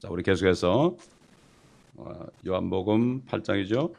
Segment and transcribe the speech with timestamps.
[0.00, 0.96] 자, 우리 계속해서
[1.96, 3.94] 어, 요한복음 8장이죠.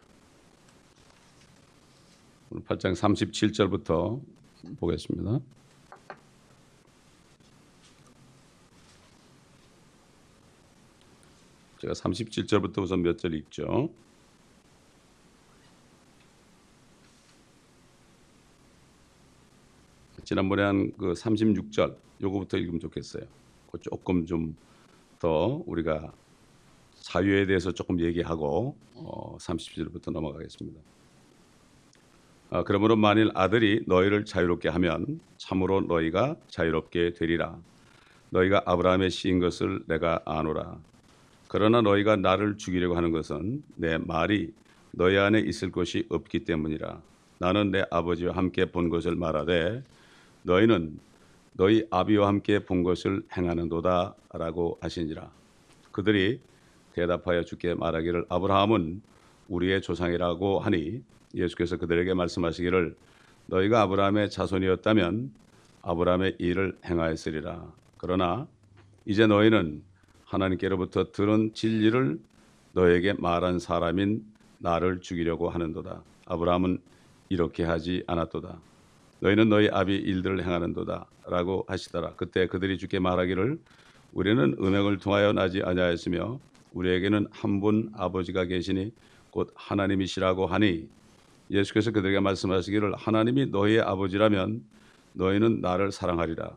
[2.49, 4.19] 오늘 8장 37절부터
[4.79, 5.39] 보겠습니다.
[11.81, 13.89] 제가 37절부터 우선 몇 절 읽죠.
[20.23, 23.23] 지난번에 한 그 36절 요거부터 읽으면 좋겠어요.
[23.71, 24.55] 그 조금 좀
[25.21, 26.11] 더 우리가
[26.95, 30.81] 자유에 대해서 조금 얘기하고 어, 30절부터 넘어가겠습니다.
[32.49, 37.55] 아, 그러므로 만일 아들이 너희를 자유롭게 하면 참으로 너희가 자유롭게 되리라.
[38.31, 40.77] 너희가 아브라함의 씨인 것을 내가 아노라.
[41.47, 44.51] 그러나 너희가 나를 죽이려고 하는 것은 내 말이
[44.91, 46.99] 너희 안에 있을 것이 없기 때문이라.
[47.37, 49.83] 나는 내 아버지와 함께 본 것을 말하되
[50.43, 50.99] 너희는
[51.53, 55.29] 너희 아비와 함께 본 것을 행하는도다라고 하시니라.
[55.91, 56.39] 그들이
[56.93, 59.01] 대답하여 주께 말하기를 아브라함은
[59.49, 61.01] 우리의 조상이라고 하니
[61.35, 62.95] 예수께서 그들에게 말씀하시기를
[63.47, 65.31] 너희가 아브라함의 자손이었다면
[65.81, 67.71] 아브라함의 일을 행하였으리라.
[67.97, 68.47] 그러나
[69.05, 69.83] 이제 너희는
[70.25, 72.19] 하나님께로부터 들은 진리를
[72.73, 74.25] 너에게 말한 사람인
[74.59, 76.03] 나를 죽이려고 하는도다.
[76.25, 76.79] 아브라함은
[77.29, 78.59] 이렇게 하지 않았도다.
[79.21, 82.13] 너희는 너희 아비 일들을 행하는도다라고 하시더라.
[82.15, 83.59] 그때 그들이 주께 말하기를
[84.13, 86.39] 우리는 음행을 통하여 나지 아니하였으며
[86.73, 88.91] 우리에게는 한 분 아버지가 계시니
[89.29, 90.87] 곧 하나님이시라고 하니
[91.51, 94.63] 예수께서 그들에게 말씀하시기를 하나님이 너희의 아버지라면
[95.13, 96.51] 너희는 나를 사랑하리라.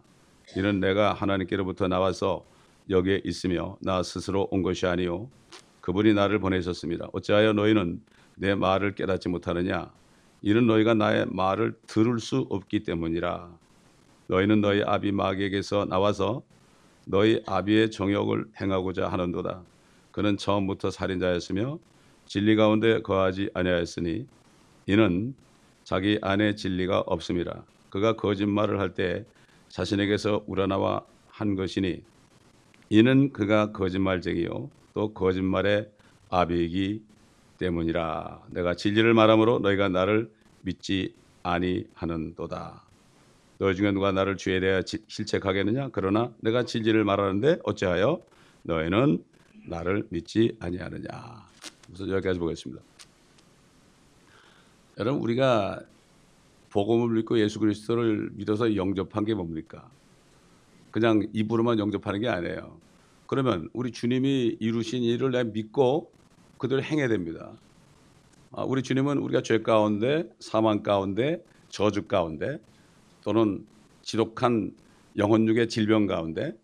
[0.56, 2.44] 이는 내가 하나님께로부터 나와서
[2.90, 5.28] 여기에 있으며 나 스스로 온 것이 아니요
[5.80, 7.08] 그분이 나를 보내셨습니다.
[7.12, 8.00] 어찌하여 너희는
[8.36, 9.90] 내 말을 깨닫지 못하느냐?
[10.46, 13.50] 이는 너희가 나의 말을 들을 수 없기 때문이라.
[14.28, 16.42] 너희는 너희 아비 마귀에게서 나와서
[17.06, 19.64] 너희 아비의 정욕을 행하고자 하는도다.
[20.10, 21.78] 그는 처음부터 살인자였으며
[22.26, 24.26] 진리 가운데 거하지 아니하였으니
[24.86, 25.34] 이는
[25.82, 27.64] 자기 안에 진리가 없음이라.
[27.88, 29.24] 그가 거짓말을 할 때
[29.68, 32.02] 자신에게서 우러나와 한 것이니
[32.90, 35.90] 이는 그가 거짓말쟁이요 또 거짓말의
[36.28, 37.02] 아비이기
[37.64, 38.42] 때문이라.
[38.50, 40.30] 내가 진리를 말함으로 너희가 나를
[40.60, 42.84] 믿지 아니하는도다.
[43.58, 45.88] 너희 중에 누가 나를 주에 대하여 실책하겠느냐?
[45.92, 48.20] 그러나 내가 진리를 말하는데 어찌하여
[48.62, 49.24] 너희는
[49.66, 51.08] 나를 믿지 아니하느냐?
[51.90, 52.82] 우선 여기까지 보겠습니다.
[54.98, 55.80] 여러분 우리가
[56.70, 59.88] 복음을 믿고 예수 그리스도를 믿어서 영접한 게 뭡니까?
[60.90, 62.76] 그냥 입으로만 영접하는 게 아니에요.
[63.26, 66.12] 그러면 우리 주님이 이루신 일을 내가 믿고
[66.64, 67.52] 그대로 행해야 됩니다.
[68.52, 72.58] 아, 우리 주님은 우리가 죄 가운데 사망 가운데 저주 가운데
[73.22, 73.66] 또는
[74.02, 74.74] 지독한
[75.16, 76.56] 영혼육의 질병 가운데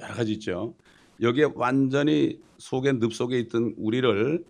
[0.00, 0.74] 여러 가지 있죠.
[1.20, 4.44] 여기에 완전히 속에 늪 속에 있던 우리를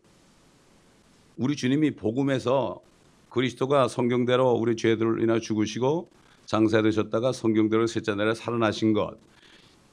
[1.36, 2.80] 우리 주님이 복음에서
[3.28, 6.08] 그리스도가 성경대로 우리 죄들을 인하 죽으시고
[6.46, 9.34] 장사되셨다가 성경대로 셋째 날에 살아나신 것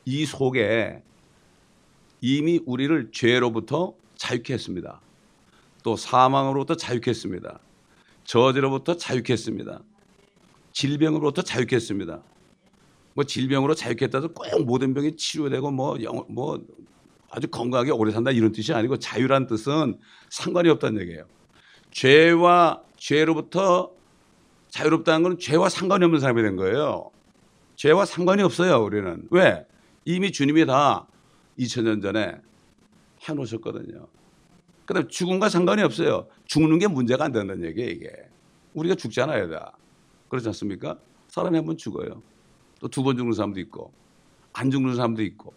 [0.05, 1.03] 이 속에
[2.21, 5.01] 이미 우리를 죄로부터 자유케 했습니다.
[5.81, 7.59] 또 사망으로부터 자유케 했습니다.
[8.23, 9.81] 저주로부터 자유케 했습니다.
[10.73, 12.21] 질병으로부터 자유케 했습니다.
[13.15, 16.63] 뭐 질병으로 자유케 했다도 꼭 모든 병이 치료되고 뭐, 영, 뭐
[17.31, 19.97] 아주 건강하게 오래 산다 이런 뜻이 아니고 자유란 뜻은
[20.29, 21.25] 상관이 없다는 얘기예요.
[21.89, 23.91] 죄와 죄로부터
[24.69, 27.09] 자유롭다는 건 죄와 상관이 없는 사람이 된 거예요.
[27.75, 29.27] 죄와 상관이 없어요, 우리는.
[29.31, 29.65] 왜?
[30.05, 31.07] 이미 주님이 다
[31.57, 32.39] 2000년 전에
[33.27, 34.07] 해놓으셨거든요.
[34.85, 36.27] 그 다음 죽음과 상관이 없어요.
[36.45, 38.11] 죽는 게 문제가 안 된다는 얘기예요, 이게.
[38.73, 39.77] 우리가 죽잖아요, 다.
[40.29, 40.97] 그렇지 않습니까?
[41.29, 42.21] 사람이 한 번 죽어요.
[42.79, 43.91] 또 두 번 죽는 사람도 있고,
[44.53, 45.53] 안 죽는 사람도 있고.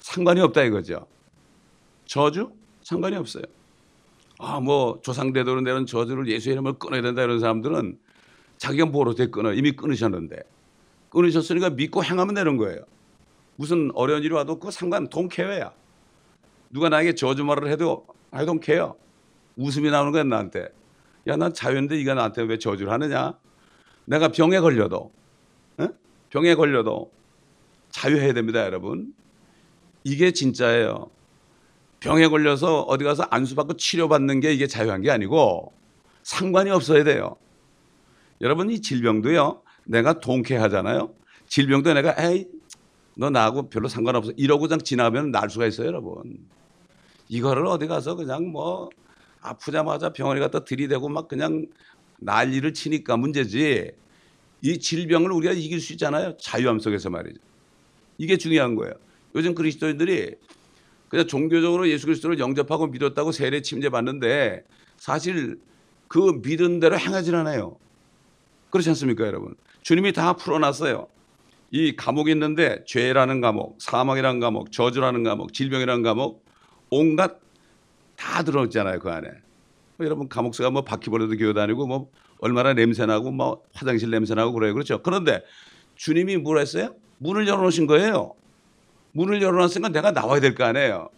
[0.00, 1.06] 상관이 없다 이거죠.
[2.06, 2.52] 저주?
[2.82, 3.44] 상관이 없어요.
[4.38, 7.98] 아, 뭐, 조상대대로 내는 저주를 예수의 이름을 끊어야 된다 이런 사람들은
[8.56, 9.52] 자기가 뭐로 돼 끊어.
[9.52, 10.36] 이미 끊으셨는데.
[11.10, 12.80] 끊으셨으니까 믿고 행하면 되는 거예요.
[13.56, 15.72] 무슨 어려운 일이 와도 그 상관 동케어야.
[16.70, 18.92] 누가 나에게 저주 말을 해도 I don't care.
[19.56, 20.68] 웃음이 나오는 거야 나한테.
[21.26, 23.34] 야, 난 자유인데 이가 나한테 왜 저주를 하느냐?
[24.06, 25.12] 내가 병에 걸려도,
[25.80, 25.88] 에?
[26.30, 27.12] 병에 걸려도
[27.90, 29.12] 자유해야 됩니다, 여러분.
[30.04, 31.10] 이게 진짜예요.
[31.98, 35.72] 병에 걸려서 어디 가서 안수받고 치료받는 게 이게 자유한 게 아니고
[36.22, 37.36] 상관이 없어야 돼요.
[38.40, 39.62] 여러분 이 질병도요.
[39.84, 41.12] 내가 동쾌하잖아요.
[41.46, 42.46] 질병도 내가 에이
[43.16, 46.22] 너 나하고 별로 상관없어 이러고 그냥 지나면 날 수가 있어요, 여러분.
[47.30, 48.90] 이거를 어디 가서 그냥 뭐
[49.40, 51.66] 아프자마자 병원에 갔다 들이대고 막 그냥
[52.18, 53.92] 난리를 치니까 문제지.
[54.62, 56.36] 이 질병을 우리가 이길 수 있잖아요.
[56.38, 57.38] 자유함 속에서 말이죠.
[58.18, 58.92] 이게 중요한 거예요.
[59.36, 60.34] 요즘 그리스도인들이
[61.08, 64.64] 그냥 종교적으로 예수 그리스도를 영접하고 믿었다고 세례 침제 받는데
[64.96, 65.60] 사실
[66.08, 67.76] 그 믿은 대로 행하진 않아요.
[68.70, 69.54] 그렇지 않습니까, 여러분?
[69.82, 71.06] 주님이 다 풀어놨어요.
[71.70, 76.44] 이 감옥이 있는데 죄라는 감옥, 사망이라는 감옥, 저주라는 감옥, 질병이라는 감옥,
[76.90, 77.38] 온갖
[78.16, 79.28] 다 들어있잖아요, 그 안에.
[79.96, 82.10] 뭐 여러분 감옥서가 뭐 바퀴벌레도 기어 다니고 뭐
[82.40, 84.72] 얼마나 냄새나고 뭐 화장실 냄새나고 그래요.
[84.74, 85.02] 그렇죠.
[85.02, 85.42] 그런데
[85.96, 86.94] 주님이 뭘 했어요?
[87.18, 88.34] 문을 열어놓으신 거예요.
[89.12, 91.10] 문을 열어놨으니까 내가 나와야 될 거 아니에요.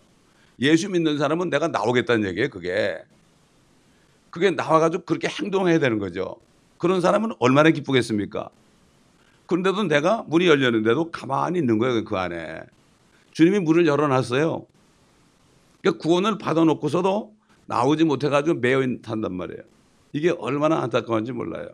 [0.61, 2.99] 예수 믿는 사람은 내가 나오겠다는 얘기예요, 그게.
[4.31, 6.37] 그게 나와가지고 그렇게 행동해야 되는 거죠.
[6.79, 8.49] 그런 사람은 얼마나 기쁘겠습니까?
[9.47, 12.61] 그런데도 내가 문이 열렸는데도 가만히 있는 거예요, 그 안에.
[13.33, 14.67] 주님이 문을 열어놨어요.
[15.83, 17.35] 그러니까 구원을 받아놓고서도
[17.67, 19.63] 나오지 못해가지고 매여 탄단 말이에요.
[20.13, 21.69] 이게 얼마나 안타까운지 몰라요.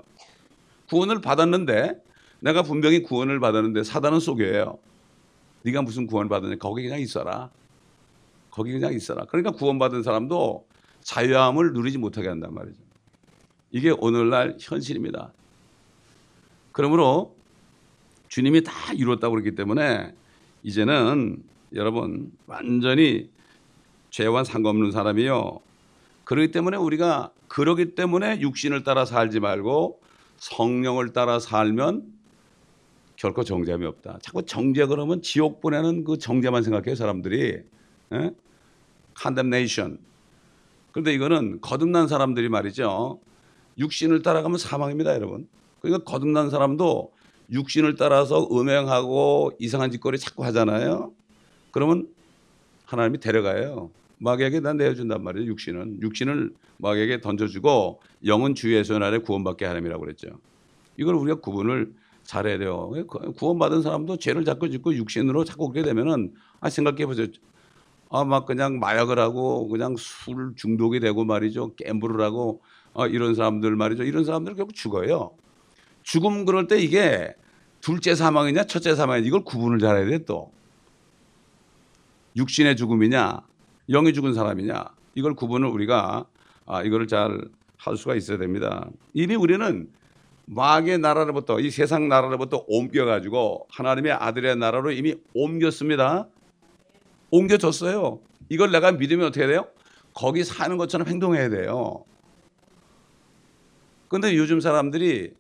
[0.89, 2.03] 구원을 받았는데
[2.41, 4.79] 내가 분명히 구원을 받았는데 사단은 속여요.
[5.63, 6.57] 네가 무슨 구원을 받았냐?
[6.57, 7.51] 거기 그냥 있어라.
[8.51, 9.25] 거기 그냥 있어라.
[9.27, 10.67] 그러니까 구원받은 사람도
[11.03, 12.79] 자유함을 누리지 못하게 한단 말이죠.
[13.71, 15.33] 이게 오늘날 현실입니다.
[16.73, 17.37] 그러므로
[18.29, 20.15] 주님이 다 이뤘다고 그랬기 때문에
[20.63, 21.43] 이제는
[21.75, 23.31] 여러분 완전히
[24.11, 25.61] 죄와 상관없는 사람이요.
[26.25, 30.01] 그렇기 때문에 우리가 그러기 때문에 육신을 따라 살지 말고
[30.37, 32.19] 성령을 따라 살면
[33.17, 34.19] 결코 정죄함이 없다.
[34.23, 37.63] 자꾸 정죄 그러면 지옥 보내는 그 정죄만 생각해요 사람들이.
[38.13, 38.31] 에?
[39.21, 39.99] condemnation.
[40.93, 43.21] 그런데 이거는 거듭난 사람들이 말이죠.
[43.79, 45.49] 육신을 따라가면 사망입니다, 여러분.
[45.81, 47.13] 그러니까 거듭난 사람도
[47.51, 51.13] 육신을 따라서 음행하고 이상한 짓거리 자꾸 하잖아요.
[51.71, 52.09] 그러면
[52.89, 53.91] 하나님이 데려가요.
[54.19, 55.47] 마귀에게 난 내어준단 말이에요.
[55.51, 60.29] 육신은 육신을 마귀에게 던져주고 영은 주의 손 아래 구원받게 하나님이라고 그랬죠.
[60.97, 61.93] 이걸 우리가 구분을
[62.25, 62.91] 잘해야 돼요.
[63.37, 67.27] 구원받은 사람도 죄를 자꾸 짓고 육신으로 자꾸 그렇게 되면은 아 생각해 보세요.
[68.11, 71.75] 아 막 그냥 마약을 하고 그냥 술 중독이 되고 말이죠.
[71.77, 72.63] 갬블을 하고
[72.95, 74.03] 아, 이런 사람들 말이죠.
[74.05, 75.33] 이런 사람들 결국 죽어요.
[76.03, 77.35] 죽음 그럴 때 이게
[77.83, 80.51] 둘째 사망이냐 첫째 사망이냐 이걸 구분을 잘해야 돼 또.
[82.39, 83.43] 육신의 죽음이냐
[83.91, 86.25] 영이 죽은 사람이냐 이걸 구분을 우리가
[86.65, 88.91] 아, 이거를 잘 할 수가 있어야 됩니다.
[89.15, 89.89] 이미 우리는
[90.47, 96.29] 마귀의 나라로부터 이 세상 나라로부터 옮겨가지고 하나님의 아들의 나라로 이미 옮겼습니다.
[97.31, 98.21] 옮겨졌어요.
[98.49, 99.69] 이걸 내가 믿으면 어떻게 돼요?
[100.15, 102.05] 거기 사는 것처럼 행동해야 돼요.
[104.09, 105.35] 근데 요즘 사람들이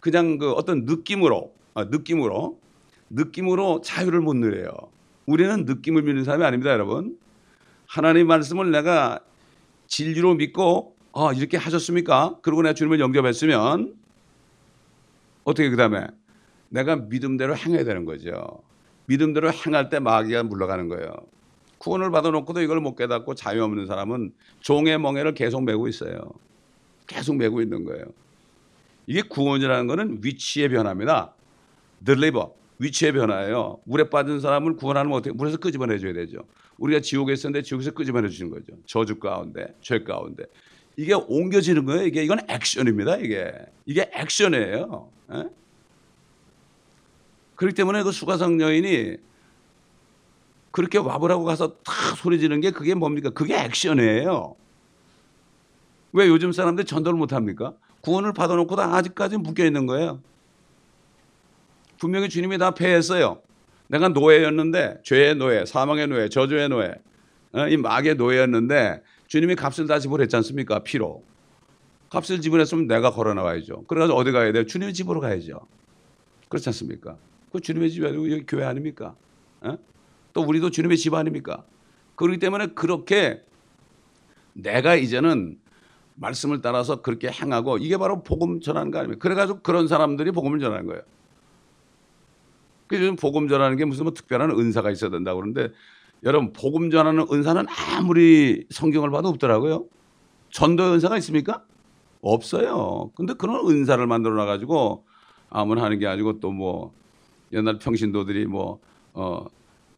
[0.00, 2.58] 그냥 그 어떤 느낌으로, 아, 느낌으로,
[3.10, 4.72] 느낌으로 자유를 못 누려요.
[5.26, 7.18] 우리는 느낌을 믿는 사람이 아닙니다, 여러분.
[7.86, 9.20] 하나님 말씀을 내가
[9.86, 12.38] 진리로 믿고 아 이렇게 하셨습니까?
[12.42, 13.94] 그러고 내가 주님을 영접했으면
[15.44, 16.06] 어떻게 그 다음에
[16.68, 18.62] 내가 믿음대로 행해야 되는 거죠.
[19.06, 21.12] 믿음대로 행할 때 마귀가 물러가는 거예요.
[21.78, 26.20] 구원을 받아놓고도 이걸 못 깨닫고 자유 없는 사람은 종의 멍에를 계속 메고 있어요.
[27.08, 28.04] 계속 메고 있는 거예요.
[29.06, 31.34] 이게 구원이라는 것은 위치의 변화입니다.
[32.04, 32.50] deliver.
[32.80, 33.78] 위치의 변화예요.
[33.84, 36.38] 물에 빠진 사람을 구원하면 어떻게 물에서 끄집어내 줘야 되죠.
[36.78, 38.72] 우리가 지옥에 있었는데 지옥에서 끄집어내 주시는 거죠.
[38.86, 40.44] 저주 가운데, 죄 가운데.
[40.96, 42.04] 이게 옮겨지는 거예요.
[42.04, 43.18] 이게 이건 액션입니다.
[43.18, 43.52] 이게
[43.84, 45.10] 이게 액션이에요.
[45.32, 45.38] 에?
[45.38, 45.48] 예?
[47.54, 49.18] 그렇기 때문에 그 수가성 여인이
[50.70, 53.28] 그렇게 와보라고 가서 탁 소리 지는 게 그게 뭡니까?
[53.30, 54.56] 그게 액션이에요.
[56.14, 57.74] 왜 요즘 사람들 전도를 못 합니까?
[58.00, 60.20] 구원을 받아놓고도 아직까지 묶여 있는 거예요.
[62.00, 63.42] 분명히 주님이 다 패했어요.
[63.88, 66.94] 내가 노예였는데 죄의 노예, 사망의 노예, 저주의 노예,
[67.52, 70.80] 어, 이 마귀의 노예였는데 주님이 값을 다 지불했지 않습니까?
[70.80, 71.22] 피로.
[72.08, 73.84] 값을 지불했으면 내가 걸어 나와야죠.
[73.86, 74.64] 그래서 어디 가야 돼요?
[74.64, 75.60] 주님의 집으로 가야죠.
[76.48, 77.16] 그렇지 않습니까?
[77.52, 79.14] 그 주님의 집이 아니고 여기 교회 아닙니까?
[79.60, 79.76] 어?
[80.32, 81.64] 또 우리도 주님의 집 아닙니까?
[82.16, 83.42] 그렇기 때문에 그렇게
[84.54, 85.58] 내가 이제는
[86.14, 89.22] 말씀을 따라서 그렇게 행하고 이게 바로 복음 전하는 거 아닙니까?
[89.22, 91.02] 그래가지고 그런 사람들이 복음을 전하는 거예요.
[92.90, 95.72] 그래서 복음 전하는 게 무슨 뭐 특별한 은사가 있어야 된다고 그러는데
[96.24, 97.64] 여러분 복음 전하는 은사는
[97.96, 99.86] 아무리 성경을 봐도 없더라고요.
[100.50, 101.64] 전도 은사가 있습니까?
[102.20, 103.12] 없어요.
[103.14, 105.04] 근데 그런 은사를 만들어 놔 가지고
[105.48, 106.92] 아무나 하는 게 아니고 또 뭐
[107.52, 108.80] 옛날 평신도들이 뭐
[109.12, 109.44] 어,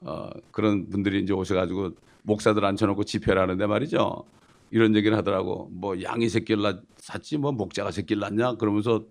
[0.02, 4.24] 어, 그런 분들이 이제 오셔가지고 목사들 앉혀놓고 집회를 하는데 말이죠.
[4.70, 5.68] 이런 얘기를 하더라고.
[5.72, 9.04] 뭐 양이 새끼를 낳았지 뭐 목자가 새끼를 낳냐 그러면서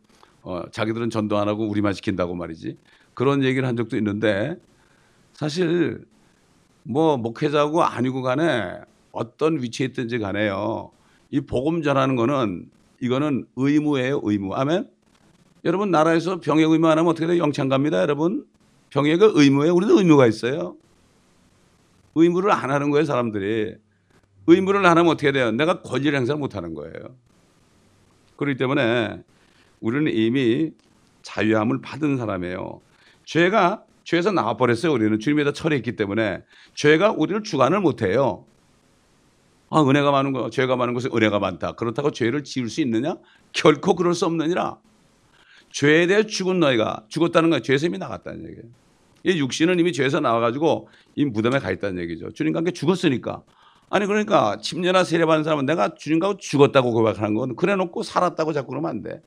[0.43, 2.77] 어, 자기들은 전도 안 하고 우리만 시킨다고 말이지.
[3.13, 4.55] 그런 얘기를 한 적도 있는데
[5.33, 6.05] 사실
[6.83, 8.79] 뭐 목회자고 아니고 간에
[9.11, 10.91] 어떤 위치에 있든지 간에요.
[11.29, 12.69] 이 복음 전하는 거는
[13.01, 14.53] 이거는 의무예요, 의무.
[14.53, 14.89] 아멘.
[15.65, 17.37] 여러분 나라에서 병역 의무 안 하면 어떻게 돼?
[17.37, 18.45] 영창 갑니다, 여러분.
[18.89, 19.73] 병역은 의무예요.
[19.73, 20.75] 우리도 의무가 있어요.
[22.15, 23.75] 의무를 안 하는 거예요, 사람들이.
[24.47, 25.51] 의무를 안 하면 어떻게 돼요?
[25.51, 26.93] 내가 권리를 행사 못 하는 거예요.
[28.35, 29.23] 그렇기 때문에
[29.79, 30.71] 우리는 이미
[31.21, 32.81] 자유함을 받은 사람이에요.
[33.31, 34.91] 죄가 죄에서 나와 버렸어요.
[34.91, 38.43] 우리는 주님에다 철회했기 때문에 죄가 우리를 주관을 못 해요.
[39.69, 41.71] 아, 은혜가 많은 거, 죄가 많은 것은 은혜가 많다.
[41.73, 43.15] 그렇다고 죄를 지을 수 있느냐?
[43.53, 44.79] 결코 그럴 수 없느니라.
[45.71, 48.63] 죄에 대해 죽은 너희가 죽었다는 건 죄에서 이미 나갔다는 얘기예요.
[49.23, 52.33] 이 육신은 이미 죄에서 나와가지고 이 무덤에 가 있다는 얘기죠.
[52.33, 53.43] 주님과 함께 죽었으니까.
[53.89, 58.89] 아니 그러니까 침례나 세례받은 사람은 내가 주님과 죽었다고 고백하는 건 그래 놓고 살았다고 자꾸 그러면
[58.89, 59.21] 안 돼.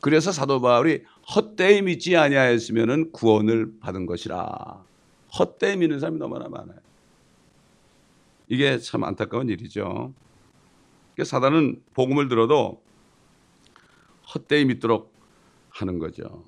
[0.00, 1.02] 그래서 사도 바울이
[1.34, 4.84] 헛되이 믿지 아니하였으면은 구원을 받은 것이라.
[5.38, 6.78] 헛되이 믿는 사람이 너무나 많아요.
[8.48, 10.12] 이게 참 안타까운 일이죠.
[11.24, 12.80] 사단은 복음을 들어도
[14.34, 15.12] 헛되이 믿도록
[15.70, 16.44] 하는 거죠.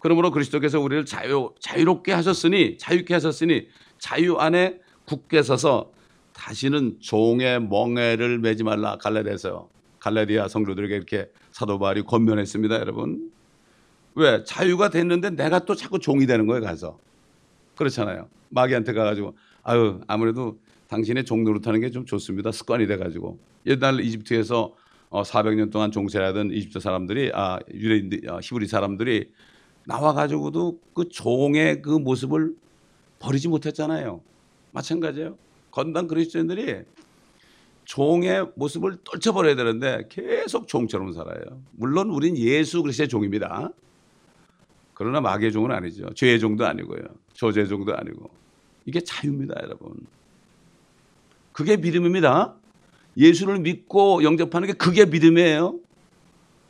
[0.00, 5.92] 그러므로 그리스도께서 우리를 자유, 자유롭게 하셨으니, 자유케 하셨으니, 자유 안에 굳게 서서
[6.34, 9.68] 다시는 종의 멍에를 매지 말라 갈라디아서
[10.00, 13.32] 갈라디아 성도들에게 이렇게 사도 바울이 권면했습니다, 여러분.
[14.16, 16.98] 왜 자유가 됐는데 내가 또 자꾸 종이 되는 거예요, 가서
[17.76, 18.28] 그렇잖아요.
[18.50, 22.52] 마귀한테 가가지고 아유 아무래도 당신의 종 노릇하는 게 좀 좋습니다.
[22.52, 24.74] 습관이 돼가지고 옛날 이집트에서
[25.10, 29.30] 400년 어, 동안 종세하던 이집트 사람들이 아 유대인 어, 히브리 사람들이
[29.86, 32.54] 나와가지고도 그 종의 그 모습을
[33.18, 34.20] 버리지 못했잖아요.
[34.72, 35.36] 마찬가지예요.
[35.70, 36.82] 건당 그리스도인들이
[37.84, 41.42] 종의 모습을 떨쳐버려야 되는데 계속 종처럼 살아요.
[41.72, 43.70] 물론 우린 예수 그리스도의 종입니다.
[44.94, 46.12] 그러나 마귀의 종은 아니죠.
[46.14, 47.00] 죄의 종도 아니고요.
[47.34, 48.30] 저죄의 종도 아니고.
[48.86, 49.94] 이게 자유입니다, 여러분.
[51.52, 52.54] 그게 믿음입니다.
[53.16, 55.78] 예수를 믿고 영접하는 게 그게 믿음이에요.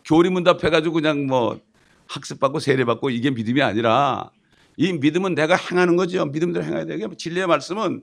[0.05, 1.61] 교리문답 해가지고 그냥 뭐
[2.07, 4.31] 학습받고 세례받고 이게 믿음이 아니라
[4.77, 6.25] 이 믿음은 내가 행하는 거죠.
[6.27, 7.15] 믿음대로 행해야 돼요.
[7.17, 8.03] 진리의 말씀은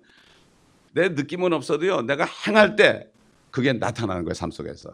[0.93, 2.01] 내 느낌은 없어도요.
[2.03, 3.07] 내가 행할 때
[3.51, 4.33] 그게 나타나는 거예요.
[4.33, 4.89] 삶 속에서.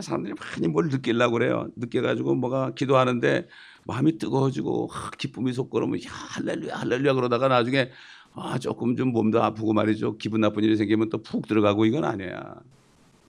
[0.00, 1.68] 사람들이 많이 뭘 느끼려고 그래요.
[1.76, 3.46] 느껴가지고 뭐가 기도하는데
[3.84, 7.90] 마음이 뜨거워지고 기쁨이 솟구르면 야 할렐루야 할렐루야 그러다가 나중에
[8.34, 10.16] 아 조금 좀 몸도 아프고 말이죠.
[10.18, 12.54] 기분 나쁜 일이 생기면 또 푹 들어가고 이건 아니야.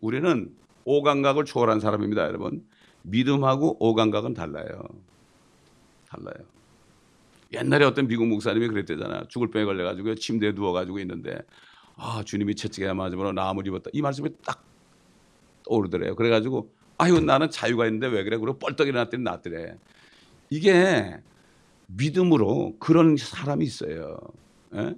[0.01, 0.53] 우리는
[0.85, 2.65] 오감각을 초월한 사람입니다, 여러분.
[3.03, 4.83] 믿음하고 오감각은 달라요.
[6.09, 6.45] 달라요.
[7.53, 9.25] 옛날에 어떤 미국 목사님이 그랬대잖아.
[9.29, 11.37] 죽을 병에 걸려가지고 침대에 누워가지고 있는데
[11.95, 13.89] 아 주님이 채찍에 맞으므로 나음을 입었다.
[13.93, 14.63] 이 말씀이 딱
[15.65, 16.15] 떠오르더래요.
[16.15, 18.37] 그래가지고 아유 나는 자유가 있는데 왜 그래?
[18.37, 19.75] 그리고 뻘떡 일어났더니 낫더래.
[20.53, 21.17] 이게
[21.87, 24.19] 믿음으로 그런 사람이 있어요.
[24.75, 24.93] 예?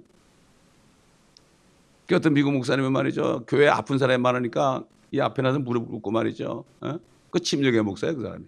[2.06, 3.44] 그 어떤 미국 목사님은 말이죠.
[3.48, 6.64] 교회 아픈 사람이 많으니까 이 앞에 나서 무릎 꿇고 말이죠.
[6.84, 6.98] 예?
[7.30, 8.44] 그 침례교 목사예요, 그 사람이.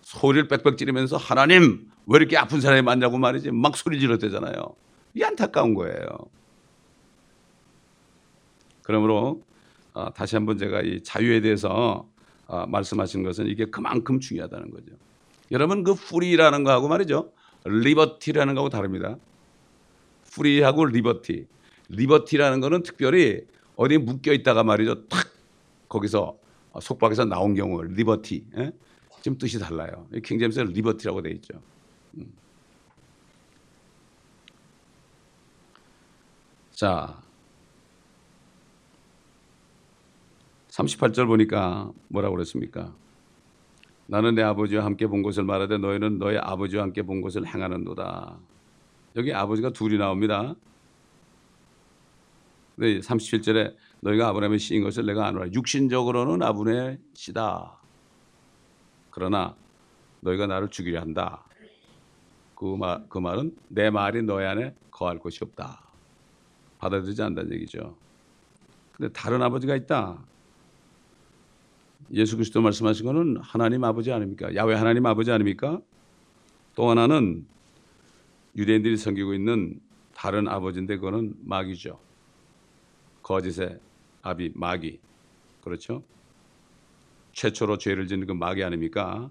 [0.00, 4.74] 소리를 빽빽 지르면서 하나님 왜 이렇게 아픈 사람이 많냐고 말이지 막 소리 지르대잖아요.
[5.14, 6.06] 이 안타까운 거예요.
[8.84, 9.42] 그러므로
[9.92, 12.08] 어, 다시 한번 제가 이 자유에 대해서
[12.46, 14.92] 어, 말씀하신 것은 이게 그만큼 중요하다는 거죠.
[15.52, 17.30] 여러분 그 free라는 거하고 말이죠.
[17.64, 19.16] liberty라는 거하고 다릅니다.
[20.24, 21.46] free하고 liberty.
[21.90, 25.06] liberty라는 거는 특별히 어디에 묶여 있다가 말이죠.
[25.08, 25.28] 탁
[25.88, 26.38] 거기서
[26.80, 28.46] 속박에서 나온 경우 liberty.
[28.56, 28.72] 예?
[29.20, 30.08] 지금 뜻이 달라요.
[30.24, 31.60] 킹제임스는 liberty라고 돼 있죠.
[32.14, 32.32] 음.
[36.70, 37.22] 자,
[40.68, 42.94] 38절 보니까 뭐라고 그랬습니까?
[44.06, 48.38] 나는 내 아버지와 함께 본 것을 말하되 너희는 너희 아버지와 함께 본 것을 행하는도다.
[49.16, 50.54] 여기 아버지가 둘이 나옵니다.
[52.76, 55.52] 네, 37절에 너희가 아브라함의 씨인 것을 내가 아노라.
[55.52, 57.78] 육신적으로는 아브라함의 씨다.
[59.10, 59.54] 그러나
[60.20, 61.44] 너희가 나를 죽이려 한다.
[62.54, 65.82] 그, 말, 그 말은 내 말이 너희 안에 거할 것이 없다.
[66.78, 67.96] 받아들이지 않는다는 얘기죠.
[68.92, 70.24] 근데 다른 아버지가 있다.
[72.12, 74.54] 예수 그리스도 말씀하신 것은 하나님 아버지 아닙니까?
[74.54, 75.80] 야외 하나님 아버지 아닙니까?
[76.74, 77.46] 또 하나는
[78.56, 79.80] 유대인들이 섬기고 있는
[80.14, 81.98] 다른 아버지인데 그거는 마귀죠.
[83.22, 83.78] 거짓의
[84.20, 85.00] 아비 마귀.
[85.62, 86.02] 그렇죠?
[87.32, 89.30] 최초로 죄를 짓는 그 마귀 아닙니까?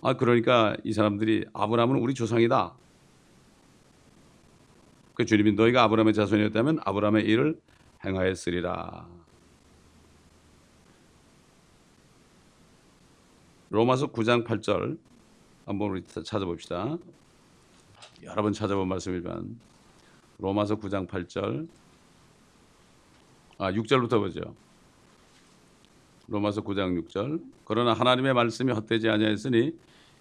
[0.00, 2.74] 아 그러니까 이 사람들이 아브라함은 우리 조상이다.
[5.14, 7.60] 그 주님이 너희가 아브라함의 자손이었다면 아브라함의 일을
[8.04, 9.13] 행하였으리라.
[13.74, 14.96] 로마서 9장 8절
[15.66, 16.96] 한번 우리 찾아봅시다.
[18.22, 19.58] 여러 번 찾아본 말씀이지만
[20.38, 21.66] 로마서 9장 8절
[23.58, 24.54] 아 6절부터 보죠.
[26.28, 27.42] 로마서 9장 6절.
[27.64, 29.72] 그러나 하나님의 말씀이 헛되지 아니하였으니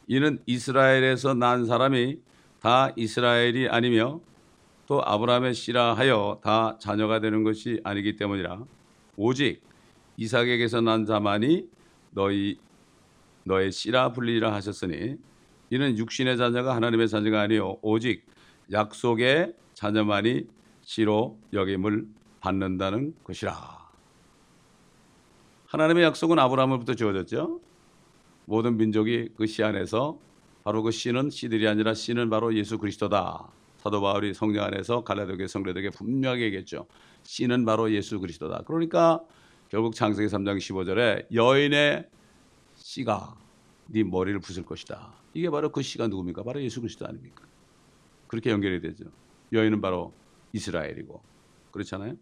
[0.07, 2.17] 이는 이스라엘에서 난 사람이
[2.59, 4.19] 다 이스라엘이 아니며
[4.87, 8.63] 또 아브라함의 씨라 하여 다 자녀가 되는 것이 아니기 때문이라
[9.15, 9.61] 오직
[10.17, 11.69] 이삭에게서 난 자만이
[12.15, 12.57] 너희
[13.45, 15.17] 너의 씨라 불리라 하셨으니
[15.69, 18.25] 이는 육신의 자녀가 하나님의 자녀가 아니요 오직
[18.71, 20.47] 약속의 자녀만이
[20.81, 22.05] 씨로 여김을
[22.39, 23.53] 받는다는 것이라.
[25.67, 27.59] 하나님의 약속은 아브라함으로부터 주어졌죠.
[28.45, 30.19] 모든 민족이 그 씨 안에서
[30.63, 33.47] 바로 그 씨는 씨들이 아니라 씨는 바로 예수 그리스도다.
[33.77, 36.85] 사도 바울이 성령 안에서 갈라디아교회 성도들에게 분명하게 얘기했죠.
[37.23, 38.63] 씨는 바로 예수 그리스도다.
[38.65, 39.21] 그러니까
[39.69, 42.07] 결국 창세기 3장 15절에 여인의
[42.93, 43.35] 씨가
[43.87, 45.13] 네 머리를 부술 것이다.
[45.33, 46.43] 이게 바로 그 씨가 누굽니까?
[46.43, 47.43] 바로 예수 그리스도 아닙니까?
[48.27, 49.05] 그렇게 연결이 되죠.
[49.51, 50.13] 여인은 바로
[50.53, 51.21] 이스라엘이고
[51.71, 52.15] 그렇잖아요.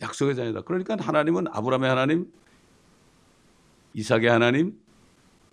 [0.00, 0.62] 약속의 자녀다.
[0.62, 2.32] 그러니까 하나님은 아브라함의 하나님,
[3.94, 4.80] 이삭의 하나님,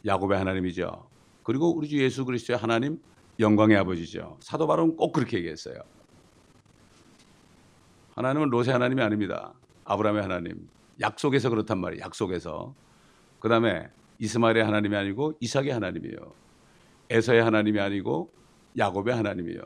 [0.05, 1.09] 야곱의 하나님이죠.
[1.43, 3.01] 그리고 우리 주 예수 그리스도의 하나님,
[3.39, 4.37] 영광의 아버지죠.
[4.39, 5.79] 사도 바울은 꼭 그렇게 얘기했어요.
[8.15, 9.53] 하나님은 롯의 하나님이 아닙니다.
[9.85, 10.69] 아브라함의 하나님.
[11.01, 12.03] 약속에서 그렇단 말이에요.
[12.03, 12.73] 약속에서.
[13.39, 13.89] 그 다음에
[14.19, 16.17] 이스마엘의 하나님이 아니고 이삭의 하나님이에요.
[17.09, 18.31] 에서의 하나님이 아니고
[18.77, 19.61] 야곱의 하나님이에요.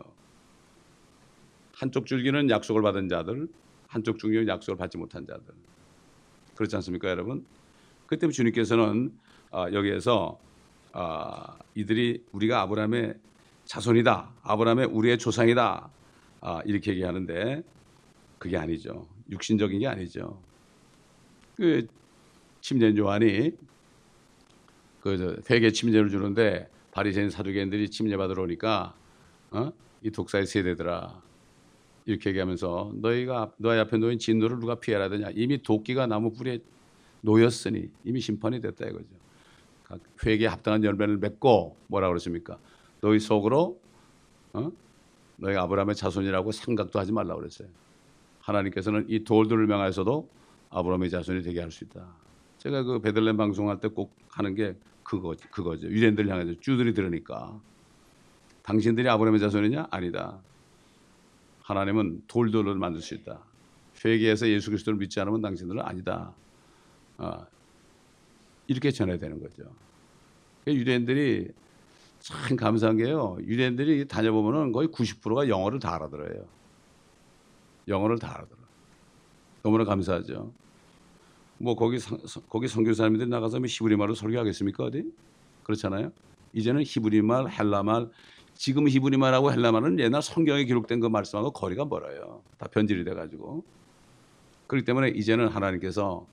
[1.73, 3.47] 한쪽 줄기는 약속을 받은 자들,
[3.87, 5.43] 한쪽 줄기는 약속을 받지 못한 자들.
[6.55, 7.45] 그렇지 않습니까, 여러분?
[8.05, 9.11] 그 때문에 주님께서는
[9.51, 10.39] 아, 여기에서
[10.93, 13.15] 아, 이들이 우리가 아브라함의
[13.65, 15.89] 자손이다, 아브라함의 우리의 조상이다
[16.41, 17.63] 아, 이렇게 얘기하는데
[18.37, 19.07] 그게 아니죠.
[19.29, 20.39] 육신적인 게 아니죠.
[21.55, 21.87] 그
[22.61, 23.51] 침례 요한이
[25.01, 28.93] 그 회개 침례를 주는데 바리새인 사두개인들이 침례 받으러 오니까
[29.51, 29.71] 어?
[30.03, 31.21] 이 독사의 세대들아
[32.05, 36.59] 이렇게 얘기하면서 너희가 너희 앞에 놓인 진노를 누가 피해라 되냐 이미 도끼가 나무 뿌리에
[37.21, 39.05] 놓였으니 이미 심판이 됐다 이거죠.
[40.25, 42.57] 회개에 합당한 열매를 맺고 뭐라 그러십니까?
[43.01, 43.79] 너희 속으로
[44.53, 44.71] 어?
[45.37, 47.67] 너희 아브라함의 자손이라고 생각도 하지 말라 그랬어요.
[48.39, 50.27] 하나님께서는 이 돌들을 명하여서도
[50.69, 52.07] 아브라함의 자손이 되게 할 수 있다.
[52.61, 55.87] 제가 그 베들렘 방송할 때 꼭 하는 게 그거 그거죠.
[55.87, 57.59] 유대인들 향해서 주들이 들으니까
[58.63, 59.87] 당신들이 아브라함의 자손이냐?
[59.89, 60.39] 아니다.
[61.63, 63.39] 하나님은 돌들을 만들 수 있다.
[64.05, 66.33] 회개해서 예수 그리스도를 믿지 않으면 당신들은 아니다.
[67.17, 67.45] 어,
[68.67, 69.63] 이렇게 전해야 되는 거죠.
[70.67, 71.49] 유대인들이
[72.19, 73.37] 참 감사한 게요.
[73.41, 76.45] 유대인들이 다녀보면은 거의 90%가 영어를 다 알아들어요.
[77.87, 78.57] 영어를 다 알아들어.
[79.63, 80.51] 너무나 감사하죠.
[81.61, 82.17] 뭐 거기 성,
[82.49, 85.03] 거기 선교사님들이 나가서 뭐 히브리 말로 설교하겠습니까 어디?
[85.63, 86.11] 그렇잖아요.
[86.53, 88.09] 이제는 히브리 말, 헬라 말,
[88.55, 92.41] 지금 히브리 말하고 헬라 말은 옛날 성경에 기록된 그 말씀하고 거리가 멀어요.
[92.57, 93.63] 다 변질이 돼가지고.
[94.67, 96.25] 그렇기 때문에 이제는 하나님께서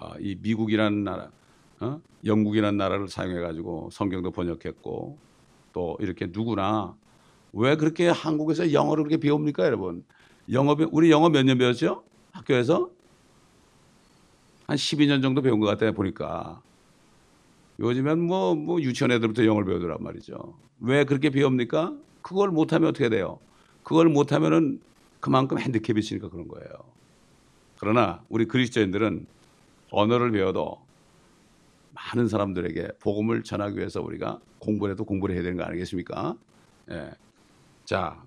[0.00, 1.30] 어, 이 미국이라는 나라,
[1.80, 2.00] 어?
[2.24, 5.18] 영국이라는 나라를 사용해가지고 성경도 번역했고
[5.72, 6.94] 또 이렇게 누구나
[7.52, 10.04] 왜 그렇게 한국에서 영어를 그렇게 배웁니까, 여러분?
[10.50, 12.04] 영어 우리 영어 몇 년 배웠죠?
[12.32, 12.90] 학교에서
[14.72, 16.62] 한 12년 정도 배운 것 같아요 보니까
[17.78, 20.56] 요즘엔 뭐, 뭐 유치원 애들부터 영어를 배우더란 말이죠.
[20.80, 21.94] 왜 그렇게 배웁니까?
[22.22, 23.38] 그걸 못하면 어떻게 돼요?
[23.82, 24.80] 그걸 못하면은
[25.20, 26.68] 그만큼 핸디캡이 있으니까 그런 거예요.
[27.80, 29.26] 그러나 우리 그리스도인들은
[29.90, 30.80] 언어를 배워도
[31.92, 36.34] 많은 사람들에게 복음을 전하기 위해서 우리가 공부를 해도 공부를 해야 되는 거 아니겠습니까?
[36.92, 37.10] 예.
[37.84, 38.22] 자,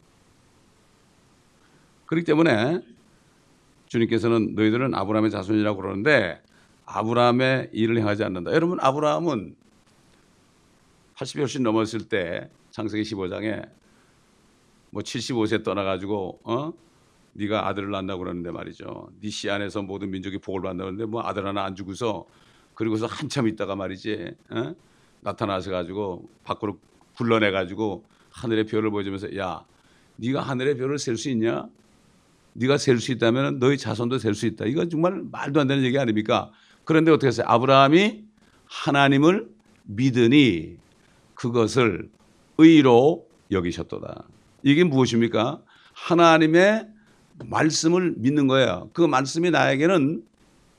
[2.06, 2.82] 그렇기 때문에
[3.88, 6.42] 주님께서는 너희들은 아브라함의 자손이라고 그러는데
[6.86, 8.52] 아브라함의 일을 행하지 않는다.
[8.54, 9.56] 여러분 아브라함은
[11.16, 13.70] 80이 훨씬 넘었을 때 창세기 15장에
[14.92, 16.74] 뭐 75세 떠나가지고 어
[17.34, 19.10] 네가 아들을 낳는다고 그러는데 말이죠.
[19.22, 22.26] 네 씨 안에서 모든 민족이 복을 받는다는데 뭐 아들 하나 안 주고서
[22.74, 24.74] 그리고서 한참 있다가 말이지 어?
[25.22, 26.80] 나타나서 가지고 밖으로
[27.18, 29.66] 굴러내 가지고 하늘의 별을 보여주면서 야
[30.18, 31.68] 네가 하늘의 별을 셀 수 있냐?
[32.56, 34.66] 네가 셀 수 있다면 너희 자손도 셀 수 있다.
[34.66, 36.52] 이건 정말 말도 안 되는 얘기 아닙니까?
[36.86, 37.46] 그런데 어떻게 했어요?
[37.50, 38.24] 아브라함이
[38.66, 39.48] 하나님을
[39.84, 40.78] 믿으니
[41.34, 42.10] 그것을
[42.58, 44.24] 의로 여기셨도다.
[44.64, 45.62] 이게 무엇입니까?
[45.94, 46.88] 하나님의
[47.46, 48.90] 말씀을 믿는 거예요.
[48.94, 50.24] 그 말씀이 나에게는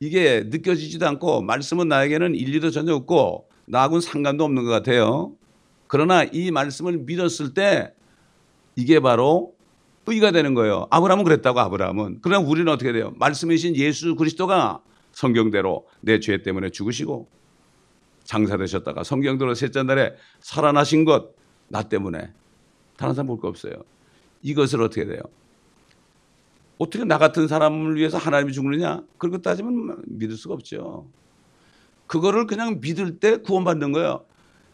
[0.00, 5.34] 이게 느껴지지도 않고 말씀은 나에게는 일리도 전혀 없고 나하고는 상관도 없는 것 같아요.
[5.88, 7.92] 그러나 이 말씀을 믿었을 때
[8.76, 9.55] 이게 바로
[10.06, 10.86] 의가 되는 거예요.
[10.90, 12.18] 아브라함은 그랬다고 아브라함은.
[12.22, 13.12] 그러나 우리는 어떻게 돼요?
[13.16, 14.80] 말씀이신 예수 그리스도가
[15.12, 17.28] 성경대로 내 죄 때문에 죽으시고
[18.24, 21.34] 장사되셨다가 성경대로 셋째 날에 살아나신 것
[21.68, 22.32] 나 때문에
[22.96, 23.72] 다른 사람 볼 거 없어요.
[24.42, 25.20] 이것을 어떻게 돼요?
[26.78, 29.02] 어떻게 나 같은 사람을 위해서 하나님이 죽느냐?
[29.18, 31.08] 그렇게 따지면 믿을 수가 없죠.
[32.06, 34.24] 그거를 그냥 믿을 때 구원받는 거예요.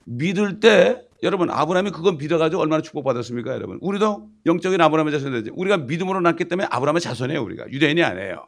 [0.05, 3.79] 믿을 때 여러분 아브라함이 그건 믿어가지고 얼마나 축복받았습니까, 여러분?
[3.81, 5.51] 우리도 영적인 아브라함의 자손이 되지.
[5.55, 8.45] 우리가 믿음으로 낳기 때문에 아브라함의 자손이에요, 우리가 유대인이 아니에요.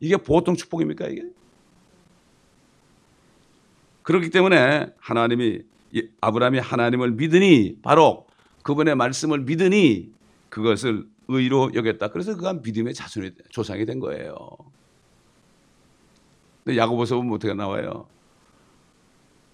[0.00, 1.22] 이게 보통 축복입니까, 이게?
[4.02, 5.62] 그렇기 때문에 하나님이
[6.20, 8.26] 아브라함이 하나님을 믿으니 바로
[8.62, 10.12] 그분의 말씀을 믿으니
[10.48, 12.08] 그것을 의로 여겼다.
[12.08, 14.36] 그래서 그가 믿음의 자손이 조상이 된 거예요.
[16.62, 18.06] 근데 야고보서 보면 어떻게 나와요?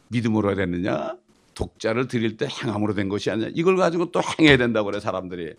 [0.09, 1.17] 믿음으로 됐느냐?
[1.63, 3.51] 독자를 드릴 때 행함으로 된 것이 아니냐.
[3.55, 5.55] 이걸 가지고 또 행해야 된다고 그래 사람들이.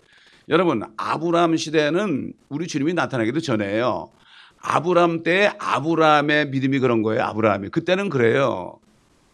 [0.50, 4.12] 여러분 아브라함 시대는 우리 주님이 나타나기도 전에요.
[4.60, 7.24] 아브라함 때 아브라함의 믿음이 그런 거예요.
[7.24, 8.80] 아브라함이 그때는 그래요.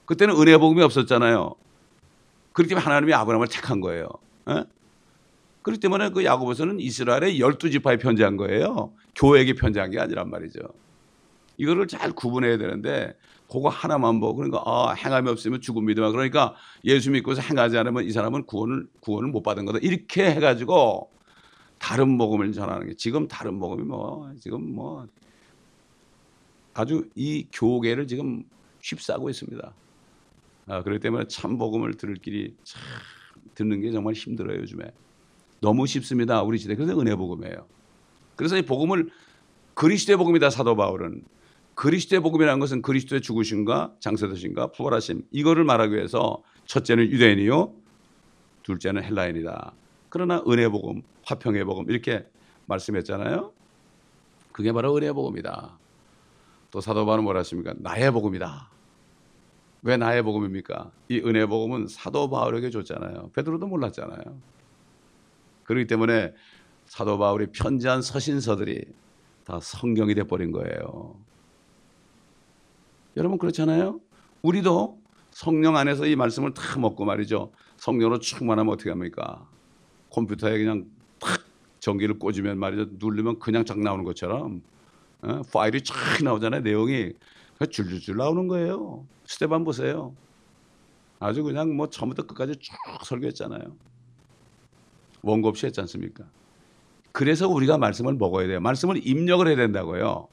[0.05, 1.55] 그때는 은혜 복음이 없었잖아요.
[2.53, 4.07] 그렇기 때문에 하나님이 아브라함을 택한 거예요.
[4.49, 4.63] 에?
[5.61, 8.91] 그렇기 때문에 그 야고보서는 이스라엘의 열두 지파에 편지한 거예요.
[9.15, 10.61] 교회에게 편지한 게 아니란 말이죠.
[11.57, 13.15] 이거를 잘 구분해야 되는데
[13.49, 16.11] 그거 하나만 보고 그러니까 아, 행함이 없으면 죽음이다.
[16.11, 19.79] 그러니까 예수 믿고서 행하지 않으면 이 사람은 구원을 구원을 못 받은 거다.
[19.81, 21.11] 이렇게 해 가지고
[21.79, 25.07] 다른 복음을 전하는 게 지금 다른 복음이 뭐 지금 뭐
[26.75, 28.43] 아주 이 교계를 지금
[28.81, 29.73] 휩싸고 있습니다.
[30.67, 32.81] 아, 그렇기 때문에 참 복음을 들을 길이 참
[33.55, 34.91] 듣는 게 정말 힘들어요 요즘에.
[35.61, 36.75] 너무 쉽습니다 우리 시대.
[36.75, 37.65] 그래서 은혜 복음이에요.
[38.35, 39.09] 그래서 이 복음을
[39.73, 41.23] 그리스도의 복음이다 사도 바울은
[41.79, 47.73] 그리스도의 복음이라는 것은 그리스도의 죽으심과 장세되심과 부활하심 이거를 말하기 위해서 첫째는 유대인이요
[48.63, 49.71] 둘째는 헬라인이다.
[50.09, 52.27] 그러나 은혜 복음, 화평의 복음 이렇게
[52.65, 53.53] 말씀했잖아요.
[54.51, 55.79] 그게 바로 은혜 복음이다.
[56.69, 57.73] 또 사도 바울은 뭐라 했습니까?
[57.77, 58.69] 나의 복음이다.
[59.83, 60.91] 왜 나의 복음입니까?
[61.07, 63.31] 이 은혜 복음은 사도 바울에게 줬잖아요.
[63.33, 64.37] 베드로도 몰랐잖아요.
[65.63, 66.33] 그렇기 때문에
[66.87, 68.83] 사도 바울이 편지한 서신서들이
[69.45, 71.15] 다 성경이 돼 버린 거예요.
[73.19, 73.99] 여러분 그렇잖아요.
[74.41, 74.97] 우리도
[75.31, 77.51] 성령 안에서 이 말씀을 다 먹고 말이죠.
[77.75, 79.45] 성령으로 충만하면 어떻게 합니까?
[80.09, 80.85] 컴퓨터에 그냥
[81.19, 81.41] 탁
[81.81, 82.91] 전기를 꽂으면 말이죠.
[82.97, 84.61] 누르면 그냥 쫙 나오는 것처럼
[85.21, 85.41] 어?
[85.53, 86.61] 파일이 쫙 나오잖아요.
[86.61, 87.11] 내용이
[87.69, 89.05] 줄줄줄 나오는 거예요.
[89.25, 90.15] 스테반 보세요.
[91.19, 93.75] 아주 그냥 뭐 처음부터 끝까지 쭉 설교했잖아요.
[95.23, 96.23] 원고 없이 했지 않습니까?
[97.11, 98.61] 그래서 우리가 말씀을 먹어야 돼요.
[98.61, 100.29] 말씀을 입력을 해야 된다고요.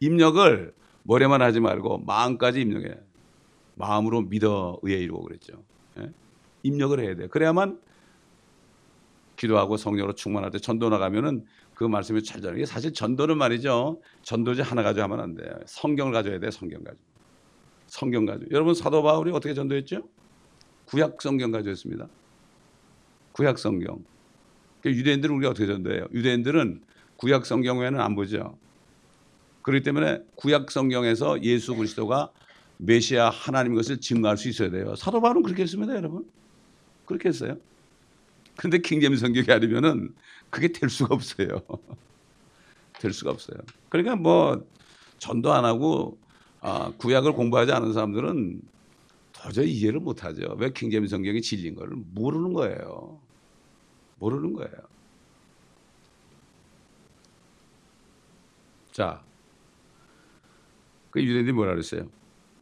[0.00, 2.94] 입력을 머리만 하지 말고 마음까지 입력해.
[3.74, 5.62] 마음으로 믿어 의에 이루고 그랬죠.
[5.98, 6.10] 예?
[6.62, 7.28] 입력을 해야 돼.
[7.28, 7.80] 그래야만
[9.36, 12.66] 기도하고 성령으로 충만할 때 전도 나가면은 그 말씀이 잘 전해.
[12.66, 14.02] 사실 전도는 말이죠.
[14.22, 15.50] 전도지 하나 가지고 하면 안 돼요.
[15.64, 16.50] 성경을 가져야 돼.
[16.50, 17.08] 성경 가지고.
[17.86, 18.50] 성경 가지고.
[18.50, 20.02] 여러분 사도 바울이 어떻게 전도했죠?
[20.84, 22.06] 구약 성경 가지고 했습니다.
[23.32, 24.04] 구약 성경.
[24.82, 26.06] 그러니까 유대인들은 우리가 어떻게 전도해요?
[26.12, 26.82] 유대인들은
[27.16, 28.58] 구약 성경 외에는 안 보죠.
[29.70, 32.32] 그렇기 때문에 구약 성경에서 예수 그리스도가
[32.78, 34.96] 메시아 하나님 것을 증거할 수 있어야 돼요.
[34.96, 36.28] 사도 바울은 그렇게 했습니다, 여러분.
[37.06, 37.56] 그렇게 했어요.
[38.56, 40.12] 그런데 킹제임 성경이 아니면은
[40.50, 41.62] 그게 될 수가 없어요.
[42.98, 43.58] 될 수가 없어요.
[43.88, 44.66] 그러니까 뭐
[45.18, 46.18] 전도 안 하고
[46.60, 48.60] 아, 구약을 공부하지 않은 사람들은
[49.32, 50.56] 도저히 이해를 못 하죠.
[50.58, 53.20] 왜 킹제임 성경이 진리인 걸 모르는 거예요.
[54.18, 54.74] 모르는 거예요.
[58.92, 59.22] 자,
[61.10, 62.08] 그 유대인들이 뭐라 그랬어요?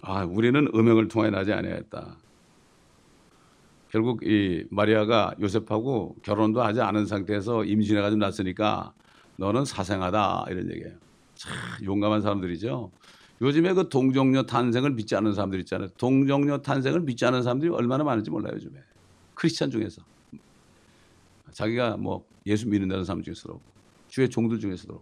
[0.00, 2.16] 아, 우리는 음행을 통해 나지 아니하였다.
[3.90, 8.92] 결국 이 마리아가 요셉하고 결혼도 하지 않은 상태에서 임신해가지고 났으니까
[9.36, 10.94] 너는 사생하다 이런 얘기예요.
[11.34, 11.52] 참
[11.84, 12.90] 용감한 사람들이죠.
[13.40, 15.88] 요즘에 그 동정녀 탄생을 믿지 않는 사람들 있잖아요.
[15.96, 18.78] 동정녀 탄생을 믿지 않는 사람들이 얼마나 많은지 몰라요 요즘에.
[19.34, 20.02] 크리스찬 중에서
[21.52, 23.60] 자기가 뭐 예수 믿는다는 사람 중에서도
[24.08, 25.00] 주의 종들 중에서도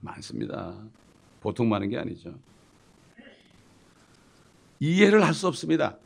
[0.00, 0.74] 많습니다.
[1.40, 2.34] 보통 많은 게 아니죠.
[4.78, 5.98] 이해를 할 수 없습니다.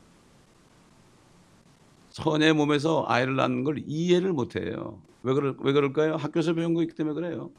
[2.09, 4.99] 처녀의 몸에서 아이를 낳는 걸 이해를 못해요.
[5.23, 6.15] 왜, 그럴, 왜 그럴까요?
[6.15, 7.51] 학교에서 배운 거 있기 때문에 그래요.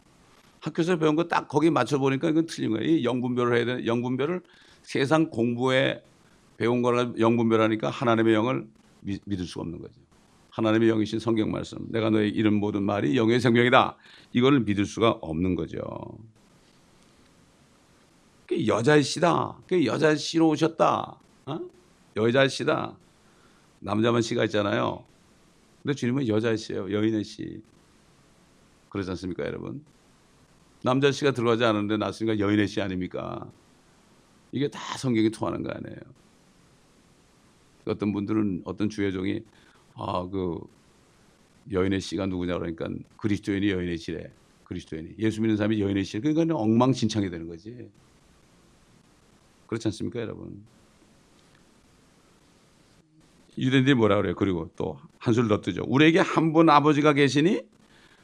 [0.60, 2.84] 학교에서 배운 거 딱 거기 맞춰 보니까 이건 틀린 거예요.
[2.88, 4.40] 이 영분별을 해야 되는 영분별을
[4.82, 6.02] 세상 공부에
[6.56, 8.66] 배운 거를 영분별하니까 하나님의 영을
[9.00, 10.00] 미, 믿을 수가 없는 거죠.
[10.50, 11.78] 하나님의 영이신 성경 말씀.
[11.90, 13.96] 내가 너의 이름 모든 말이 영의 생명이다.
[14.32, 15.80] 이거를 믿을 수가 없는 거죠.
[18.46, 19.58] 그 여자씨다.
[19.66, 21.18] 그 여자씨로 오셨다.
[21.46, 21.60] 어?
[22.16, 22.96] 여자씨다.
[23.80, 25.04] 남자만 씨가 있잖아요.
[25.82, 26.90] 근데 주님은 여자 씨예요.
[26.92, 27.62] 여인의 씨.
[28.88, 29.84] 그러지 않습니까, 여러분?
[30.82, 33.50] 남자 씨가 들어가지 않았는데 났으니까 여인의 씨 아닙니까?
[34.52, 35.98] 이게 다 성경이 통하는 거 아니에요.
[37.86, 39.42] 어떤 분들은 어떤 주의종이
[39.94, 40.60] 아 그
[41.72, 44.30] 여인의 씨가 누구냐 그러니까 그리스도인이 여인의 씨래.
[44.64, 46.20] 그리스도인이 예수 믿는 사람이 여인의 씨.
[46.20, 47.88] 그러니까 엉망진창이 되는 거지.
[49.66, 50.64] 그렇지 않습니까, 여러분?
[53.58, 54.34] 유대인들이 뭐라 그래요?
[54.36, 55.82] 그리고 또 한술 더 뜨죠.
[55.86, 57.62] 우리에게 한 분 아버지가 계시니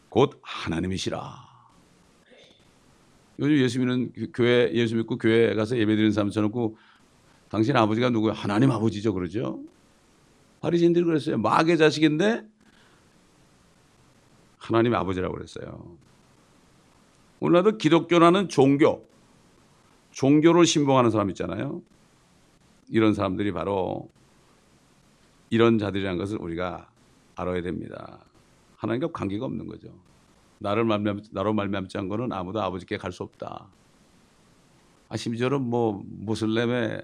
[0.08, 1.52] 곧 하나님이시라.
[3.38, 6.76] 요즘 예수 믿는 교회 예수 믿고 교회 가서 예배 드리는 사람 쳐놓고
[7.48, 8.34] 당신 아버지가 누구야?
[8.34, 9.60] 하나님 아버지죠, 그러죠?
[10.60, 11.38] 바리새인들이 그랬어요.
[11.38, 12.46] 마귀의 자식인데
[14.58, 15.96] 하나님 아버지라고 그랬어요.
[17.40, 19.04] 오늘날도 기독교라는 종교,
[20.12, 21.82] 종교를 신봉하는 사람 있잖아요.
[22.88, 24.08] 이런 사람들이 바로
[25.50, 26.90] 이런 자들이라는 것을 우리가
[27.34, 28.18] 알아야 됩니다.
[28.76, 29.88] 하나님과 관계가 없는 거죠.
[30.58, 33.66] 나를 말미암 나로 말미암지 않은 거는 아무도 아버지께 갈 수 없다.
[35.08, 37.02] 아 심지어는 뭐 무슬림의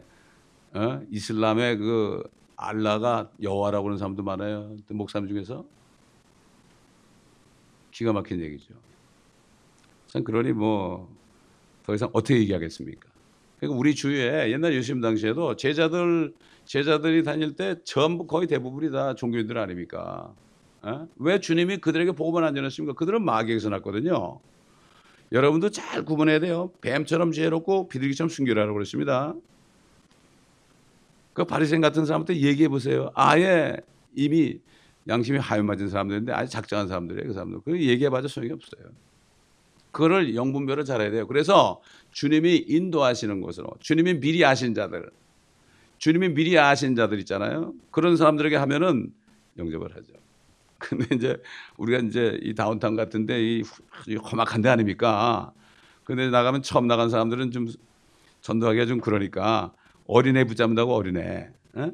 [0.75, 1.01] 어?
[1.11, 2.23] 이슬람의 그
[2.57, 4.77] 알라가 여호와라고 하는 사람도 많아요.
[4.91, 5.65] 목사님 중에서
[7.91, 8.75] 기가 막힌 얘기죠.
[10.09, 11.09] 참 그러니 뭐
[11.89, 13.09] 더 이상 어떻게 얘기하겠습니까?
[13.59, 16.35] 그러니까 우리 주위에 옛날 예수님 당시에도 제자들
[16.67, 20.31] 제자들이 다닐 때 전부 거의 대부분이 다 종교인들 아닙니까?
[20.83, 21.09] 어?
[21.17, 22.93] 왜 주님이 그들에게 복음을 안 전했습니까?
[22.93, 24.39] 그들은 마귀에서 났거든요.
[25.33, 26.71] 여러분도 잘 구분해야 돼요.
[26.83, 29.35] 뱀처럼 지혜롭고 비둘기처럼 순결하라고 그랬습니다.
[31.33, 33.11] 그 바리새인 같은 사람한테 얘기해 보세요.
[33.15, 33.79] 아예
[34.15, 34.61] 이미
[35.09, 37.29] 양심이 하여 맞은 사람들인데 아주 작정한 사람들이에요.
[37.29, 37.61] 그 사람들.
[37.65, 38.93] 그 얘기해봐도 소용이 없어요.
[39.93, 41.27] 그거를 영분별을 잘해야 돼요.
[41.27, 41.81] 그래서
[42.13, 45.11] 주님이 인도하시는 것으로 주님이 미리 아신 자들,
[45.99, 47.75] 주님이 미리 아신 자들 있잖아요.
[47.91, 49.13] 그런 사람들에게 하면은
[49.59, 50.13] 영접을 하죠.
[50.79, 51.37] 근데 이제
[51.77, 53.63] 우리가 이제 이 다운타운 같은데 이
[54.17, 55.53] 험악한 데 아닙니까?
[56.05, 57.69] 근데 나가면 처음 나간 사람들은 좀
[58.43, 59.73] 전도하기가 좀 그러니까
[60.07, 61.51] 어린애 붙잡는다고 어린애.
[61.77, 61.93] 에?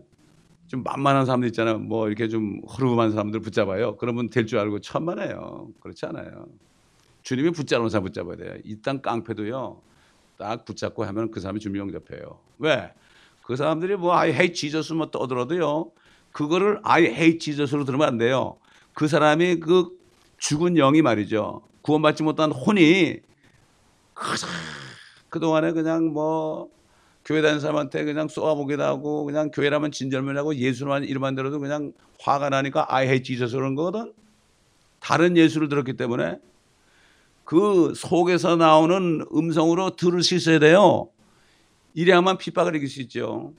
[0.68, 1.78] 좀 만만한 사람들 있잖아요.
[1.78, 3.96] 뭐 이렇게 좀 허름한 사람들 붙잡아요.
[3.96, 5.70] 그러면 될 줄 알고 천만에요.
[5.80, 6.46] 그렇지 않아요.
[7.24, 8.54] 주님이 붙잡는 사람 붙잡아야 돼요.
[8.64, 9.80] 이 땅 깡패도요.
[10.36, 12.38] 딱 붙잡고 하면 그 사람이 주님 영접해요.
[12.58, 12.92] 왜?
[13.42, 15.90] 그 사람들이 뭐 hate Jesus 뭐 떠들어도요.
[16.32, 18.58] 그거를 I hate Jesus로 들으면 안 돼요.
[18.92, 19.88] 그 사람이 그
[20.38, 21.62] 죽은 영이 말이죠.
[21.82, 23.20] 구원받지 못한 혼이
[25.28, 26.68] 그동안에 그냥 뭐
[27.24, 32.86] 교회 다니는 사람한테 그냥 쏘아보기도 하고 그냥 교회라면 진절면하고 예수만 이름만 들어도 그냥 화가 나니까
[32.88, 34.12] I hate Jesus 그런 거거든.
[35.00, 36.38] 다른 예수를 들었기 때문에
[37.44, 41.10] 그 속에서 나오는 음성으로 들을 수 있어야 돼요.
[41.94, 43.52] 이래야만 핍박을 이길 수 있죠.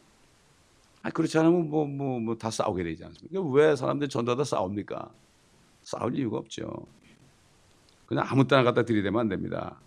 [1.03, 3.41] 아, 그렇지 않으면 뭐, 뭐, 뭐 다 싸우게 되지 않습니까?
[3.41, 5.11] 왜 사람들이 전도하다 싸웁니까?
[5.83, 6.87] 싸울 이유가 없죠.
[8.07, 9.79] 그냥 아무 때나 갖다 들이대면 안 됩니다.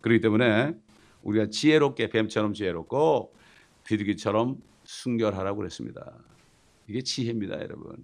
[0.00, 0.74] 그렇기 때문에
[1.22, 3.32] 우리가 지혜롭게 뱀처럼 지혜롭고
[3.84, 6.12] 비둘기처럼 순결하라고 그랬습니다.
[6.88, 7.96] 이게 지혜입니다, 여러분.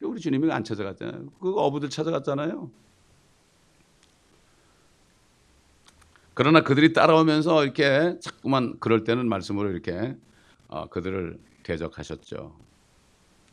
[0.00, 1.26] 우리 주님이 안 찾아갔잖아요.
[1.40, 2.70] 그 어부들 찾아갔잖아요.
[6.34, 10.16] 그러나 그들이 따라오면서 이렇게 자꾸만 그럴 때는 말씀으로 이렇게
[10.68, 12.56] 어, 그들을 대적하셨죠.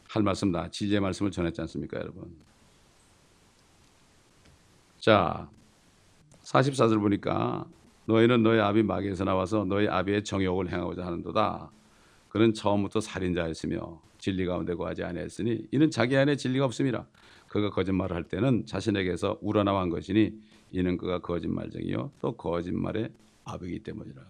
[0.09, 2.33] 할 말씀 다 지지의 말씀을 전했지 않습니까, 여러분?
[4.99, 5.49] 자,
[6.43, 7.65] 44절 보니까
[8.05, 11.71] 너희는 너희 아비 마귀에서 나와서 너희 아비의 정욕을 행하고자 하는도다.
[12.29, 17.05] 그는 처음부터 살인자였으며 진리 가운데 거하지 아니했으니 이는 자기 안에 진리가 없음이라.
[17.47, 20.33] 그가 거짓말을 할 때는 자신에게서 우러나온 것이니
[20.71, 23.09] 이는 그가 거짓말쟁이요 또 거짓말의
[23.45, 24.21] 아비이기 때문이라.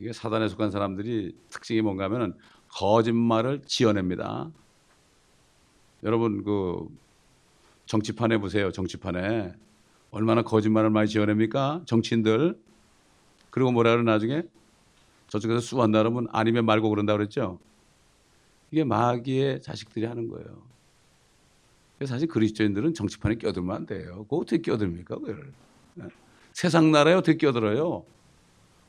[0.00, 2.34] 이게 사단에 속한 사람들이 특징이 뭔가 하면은
[2.68, 4.50] 거짓말을 지어냅니다.
[6.04, 6.86] 여러분 그
[7.86, 8.70] 정치판에 보세요.
[8.70, 9.52] 정치판에
[10.10, 11.82] 얼마나 거짓말을 많이 지어냅니까?
[11.86, 12.58] 정치인들.
[13.50, 14.42] 그리고 뭐라 그러 나중에
[15.28, 17.58] 저쪽에서 수한다 그러면 아니면 말고 그런다 그랬죠.
[18.70, 20.62] 이게 마귀의 자식들이 하는 거예요.
[22.06, 24.24] 사실 그리스도인들은 정치판에 끼어들면 안 돼요.
[24.24, 25.16] 그거 어떻게 끼어듭니까?
[25.16, 25.52] 그걸.
[25.94, 26.06] 네.
[26.52, 28.04] 세상 나라에 어떻게 끼어들어요?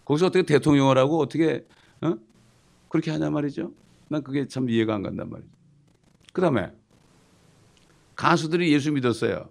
[0.06, 1.66] 거기서 어떻게 대통령을 하고 어떻게
[2.02, 2.16] 어?
[2.88, 3.72] 그렇게 하냐 말이죠.
[4.10, 5.50] 난 그게 참 이해가 안 간단 말이죠.
[6.34, 6.72] 그 다음에
[8.16, 9.50] 가수들이 예수 믿었어요.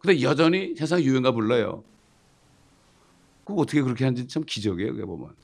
[0.00, 1.84] 근데 여전히 세상 유행가 불러요.
[3.44, 4.92] 그거 어떻게 그렇게 하는지 참 기적이에요.
[4.92, 5.34] 그게 보면.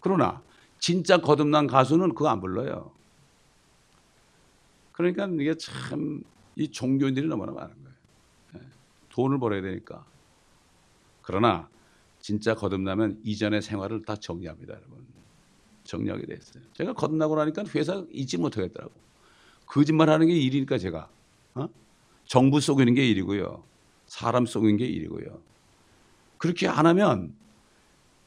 [0.00, 0.42] 그러나
[0.78, 2.92] 진짜 거듭난 가수는 그거 안 불러요.
[4.96, 6.22] 그러니까 이게 참
[6.56, 7.96] 이 종교인들이 너무나 많은 거예요.
[8.56, 8.60] 예.
[9.10, 10.04] 돈을 벌어야 되니까.
[11.22, 11.68] 그러나
[12.20, 15.06] 진짜 거듭나면 이전의 생활을 다 정리합니다, 여러분.
[15.84, 16.64] 정리하게 됐어요.
[16.72, 18.92] 제가 거듭나고 나니까 회사 잊지 못하겠더라고.
[19.66, 21.08] 거짓말 하는 게 일이니까 제가.
[21.54, 21.68] 어?
[22.24, 23.62] 정부 속이는 게 일이고요.
[24.06, 25.40] 사람 속이는 게 일이고요.
[26.38, 27.34] 그렇게 안 하면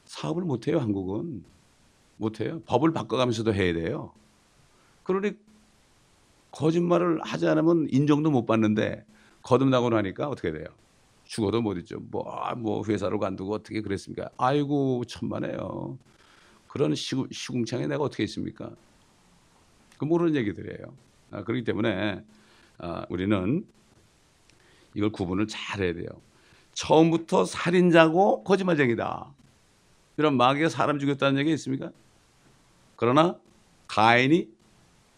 [0.05, 1.43] 사업을 못 해요, 한국은.
[2.17, 2.61] 못 해요.
[2.65, 4.13] 법을 바꿔가면서도 해야 돼요.
[5.03, 5.33] 그러니
[6.51, 9.05] 거짓말을 하지 않으면 인정도 못 받는데
[9.43, 10.65] 거듭나고 나니까 어떻게 돼요?
[11.25, 11.99] 죽어도 못 있죠.
[11.99, 12.25] 뭐,
[12.57, 14.29] 뭐 회사를 관두고 어떻게 그랬습니까?
[14.37, 15.97] 아이고 천만에요.
[16.67, 18.71] 그런 시궁창에 내가 어떻게 있습니까?
[19.97, 20.93] 그 모르는 얘기들이에요.
[21.31, 22.23] 아, 그렇기 때문에
[22.79, 23.65] 아, 우리는
[24.95, 26.07] 이걸 구분을 잘 해야 돼요.
[26.73, 29.33] 처음부터 살인자고 거짓말쟁이다.
[30.17, 31.91] 이런 마귀가 사람 죽였다는 얘기 있습니까?
[32.95, 33.37] 그러나
[33.87, 34.49] 가인이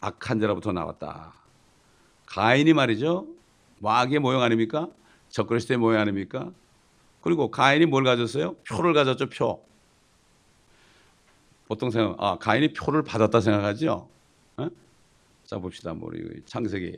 [0.02, 1.34] 악한 자로부터 나왔다.
[2.26, 3.28] 가인이 말이죠.
[3.80, 4.88] 마귀의 모형 아닙니까?
[5.30, 6.52] 적그리스도의 모형 아닙니까?
[7.22, 8.56] 그리고 가인이 뭘 가졌어요?
[8.68, 9.64] 표를 가졌죠, 표.
[11.68, 14.10] 보통 생각, 아, 가인이 표를 받았다 생각하죠?
[14.58, 14.68] 어?
[15.46, 15.94] 자, 봅시다.
[15.94, 16.12] 뭐,
[16.46, 16.98] 창세기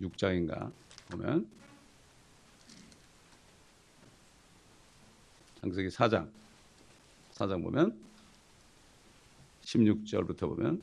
[0.00, 0.70] 6장인가
[1.10, 1.48] 보면
[5.60, 6.28] 창세기 4장
[7.32, 7.98] 4장 보면
[9.66, 10.82] 16절부터 보면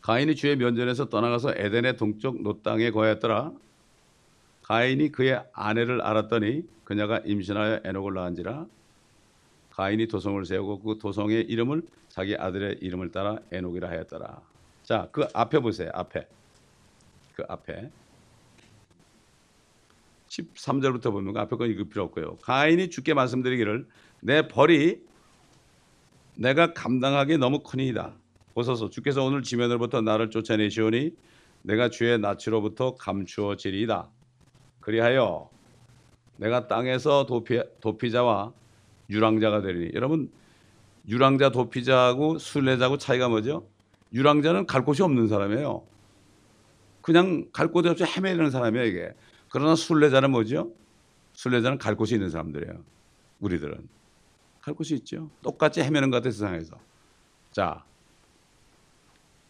[0.00, 3.52] 가인이 주의 면전에서 떠나가서 에덴의 동쪽 노 땅에 거하였더라.
[4.62, 8.66] 가인이 그의 아내를 알았더니 그녀가 임신하여 에녹을 낳은지라.
[9.70, 14.40] 가인이 도성을 세우고 그 도성의 이름을 자기 아들의 이름을 따라 에녹이라 하였더라.
[14.82, 16.26] 자 그 앞에 보세요 앞에.
[17.34, 17.90] 그 앞에.
[20.28, 22.36] 13절부터 보면 그 앞에 건 읽을 필요 없고요.
[22.38, 23.86] 가인이 주께 말씀드리기를
[24.20, 25.07] 내 벌이
[26.38, 28.14] 내가 감당하기 너무 크니이다.
[28.54, 31.10] 보소서 주께서 오늘 지면으로부터 나를 쫓아내시오니
[31.62, 34.08] 내가 주의 낯으로부터 감추어지리이다.
[34.78, 35.50] 그리하여
[36.36, 38.52] 내가 땅에서 도피, 도피자와
[39.10, 40.30] 유랑자가 되리니 여러분
[41.08, 43.66] 유랑자 도피자하고 순례자하고 차이가 뭐죠?
[44.12, 45.82] 유랑자는 갈 곳이 없는 사람이에요.
[47.02, 49.12] 그냥 갈 곳이 없이 헤매는 사람이에요 이게.
[49.50, 50.70] 그러나 순례자는 뭐죠?
[51.32, 52.80] 순례자는 갈 곳이 있는 사람들이에요.
[53.40, 53.97] 우리들은
[54.60, 55.30] 갈 곳이 있죠.
[55.42, 56.78] 똑같이 헤매는 것 같아 세상에서.
[57.52, 57.84] 자,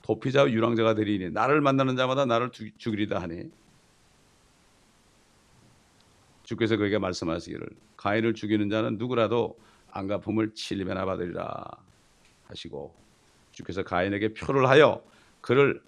[0.03, 3.51] 도피자와 유랑자가 되리니 나를 만나는 자마다 나를 죽이리다 하니
[6.45, 9.59] 주께서 그에게 말씀하시기를 가인을 죽이는 자는 누구라도
[9.91, 11.65] 안갚음을 7배나 받으리라
[12.47, 12.95] 하시고
[13.53, 15.03] 주께서 가인에게 표를 하여
[15.41, 15.83] 그를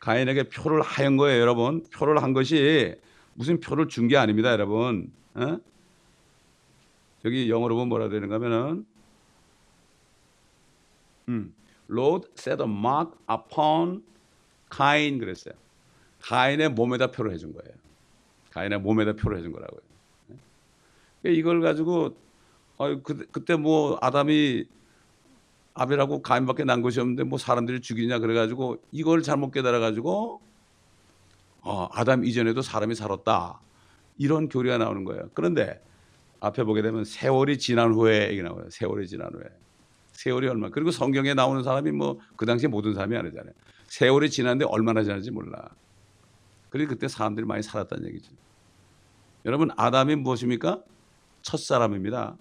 [0.00, 1.84] 가인에게 표를 하연 거예요, 여러분.
[1.92, 2.94] 표를 한 것이
[3.34, 5.12] 무슨 표를 준 게 아닙니다, 여러분.
[5.34, 5.58] 어?
[7.24, 8.86] 여기 영어로 보면 뭐라 되는가 하면은
[11.28, 11.54] 음,
[11.90, 14.02] Lord set a mark upon
[14.74, 15.54] Cain 그랬어요.
[16.20, 17.74] 가인의 몸에다 표를 해준 거예요.
[18.50, 19.80] 가인의 몸에다 표를 해준 거라고요.
[21.22, 22.16] 그러니까 이걸 가지고
[22.76, 24.64] 어, 그, 그때 뭐 아담이
[25.74, 30.40] 아벨하고 가인밖에 난 것이 없는데 뭐 사람들이 죽이냐 그래가지고 이걸 잘못 깨달아가지고
[31.62, 33.60] 어, 아담 이전에도 사람이 살았다
[34.18, 35.30] 이런 교리가 나오는 거예요.
[35.34, 35.82] 그런데
[36.42, 38.64] 앞에 보게 되면 세월이 지난 후에 이게 나와요.
[38.68, 39.44] 세월이 지난 후에
[40.12, 43.54] 세월이 얼마 그리고 성경에 나오는 사람이 뭐 그 당시에 모든 사람이 아니잖아요.
[43.86, 45.70] 세월이 지났는데 얼마나 지났는지 몰라.
[46.70, 48.32] 그리고 그때 사람들이 많이 살았다는 얘기죠.
[49.44, 50.82] 여러분 아담이 무엇입니까?
[51.42, 52.36] 첫 사람입니다.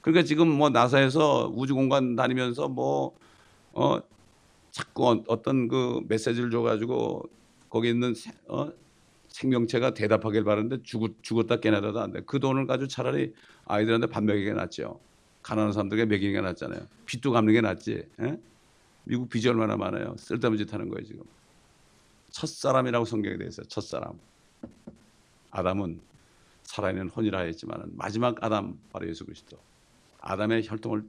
[0.00, 3.14] 그러니까 지금 뭐 나사에서 우주 공간 다니면서 뭐
[3.72, 3.98] 어,
[4.70, 7.24] 자꾸 어떤 그 메시지를 줘가지고
[7.68, 8.70] 거기 있는 세, 어,
[9.32, 12.22] 생명체가 대답하길 바라는데 죽, 죽었다 깨나다도 안 돼.
[12.26, 13.34] 그 돈을 가지고 차라리
[13.66, 15.00] 아이들한테 밥 먹이는 게 낫죠.
[15.42, 16.86] 가난한 사람들에게 먹이는 게 낫잖아요.
[17.06, 17.92] 빚도 갚는 게 낫지.
[17.92, 18.24] 에?
[18.24, 18.38] 예?
[19.04, 20.14] 미국 빚이 얼마나 많아요.
[20.18, 21.22] 쓸데없는 짓 하는 거예요 지금.
[22.30, 23.66] 첫사람이라고 성경에 되어 있어요.
[23.68, 24.18] 첫사람.
[25.50, 26.00] 아담은
[26.64, 29.58] 살아있는 혼이라 했지만 마지막 아담 바로 예수 그리스도.
[30.20, 31.04] 아담의 혈통을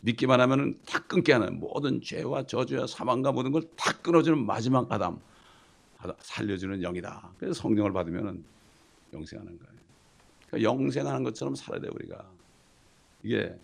[0.00, 5.20] 믿기만 하면 다 끊게 하는 모든 죄와 저주와 사망과 모든 걸 다 끊어주는 마지막 아담
[6.20, 7.32] 살려주는 영이다.
[7.38, 8.44] 그래서 성령을 받으면
[9.12, 9.72] 영생하는 거예요.
[10.46, 12.24] 그러니까 영생하는 것처럼 살아야 돼 우리가.
[13.22, 13.54] 이게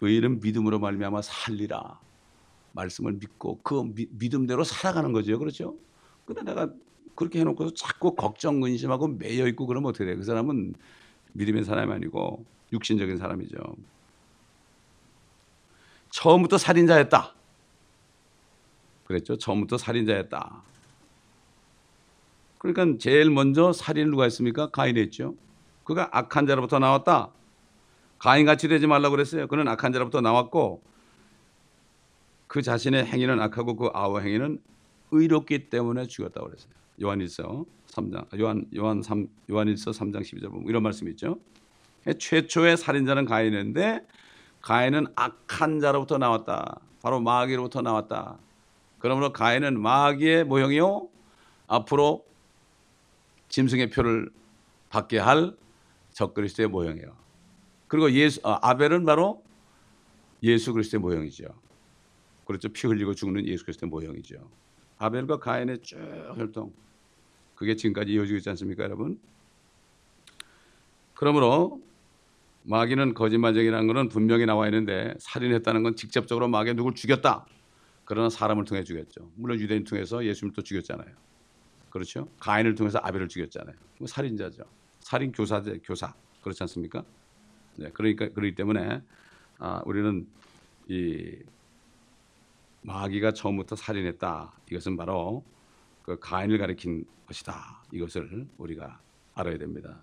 [0.00, 2.00] 의인은 믿음으로 말미암아 살리라.
[2.72, 5.38] 말씀을 믿고 그 미, 믿음대로 살아가는 거죠.
[5.38, 5.76] 그렇죠?
[6.24, 6.70] 근데 내가
[7.14, 10.16] 그렇게 해놓고서 자꾸 걱정 근심하고 매여 있고 그러면 어떻게 돼?
[10.16, 10.74] 그 사람은
[11.32, 13.56] 믿음의 사람이 아니고 육신적인 사람이죠.
[16.10, 17.34] 처음부터 살인자였다.
[19.04, 19.38] 그랬죠.
[19.38, 20.62] 처음부터 살인자였다.
[22.72, 24.70] 그러니까 제일 먼저 살인을 누가 했습니까?
[24.70, 25.34] 가인이 했죠.
[25.84, 27.30] 그가 악한 자로부터 나왔다.
[28.18, 29.46] 가인같이 되지 말라고 그랬어요.
[29.46, 30.82] 그는 악한 자로부터 나왔고
[32.46, 34.60] 그 자신의 행위는 악하고 그 아우 행위는
[35.10, 36.70] 의롭기 때문에 죽였다고 그랬어요.
[37.00, 41.38] 요한일서 3장 요한 요한 3 요한일서 3장 12절 보면 이런 말씀이 있죠.
[42.18, 44.04] 최초의 살인자는 가인인데
[44.62, 46.80] 가인은 악한 자로부터 나왔다.
[47.02, 48.38] 바로 마귀로부터 나왔다.
[48.98, 51.08] 그러므로 가인은 마귀의 모형이요.
[51.68, 52.24] 앞으로
[53.48, 54.30] 짐승의 표를
[54.88, 55.56] 받게 할
[56.12, 57.16] 적그리스도의 모형이에요.
[57.88, 59.42] 그리고 예수 아, 아벨은 바로
[60.42, 61.44] 예수 그리스도의 모형이죠.
[62.46, 62.68] 그렇죠.
[62.68, 64.48] 피 흘리고 죽는 예수 그리스도의 모형이죠.
[64.98, 65.96] 아벨과 가인의 쭉
[66.36, 66.72] 혈통
[67.54, 69.18] 그게 지금까지 이어지고 있지 않습니까, 여러분?
[71.14, 71.80] 그러므로
[72.64, 77.46] 마귀는 거짓말쟁이라는 것은 분명히 나와 있는데 살인했다는 건 직접적으로 마귀 누굴 죽였다.
[78.04, 79.30] 그러나 사람을 통해 죽였죠.
[79.34, 81.25] 물론 유대인 통해서 예수님을 또 죽였잖아요.
[81.96, 82.28] 그렇죠?
[82.40, 83.74] 가인을 통해서 아벨을 죽였잖아요.
[83.98, 84.64] 뭐 살인자죠.
[85.00, 87.04] 살인 교사제 교사 그렇지 않습니까?
[87.76, 89.02] 네, 그러니까 그렇기 때문에
[89.58, 90.26] 아, 우리는
[90.88, 91.36] 이
[92.82, 94.52] 마귀가 처음부터 살인했다.
[94.70, 95.42] 이것은 바로
[96.02, 97.82] 그 가인을 가리킨 것이다.
[97.92, 99.00] 이것을 우리가
[99.34, 99.98] 알아야 됩니다.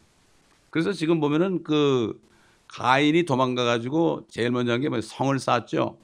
[0.70, 2.20] 그래서 지금 보면은 그
[2.68, 5.98] 가인이 도망가 가지고 제일 먼저 한게뭐 성을 쌓았죠.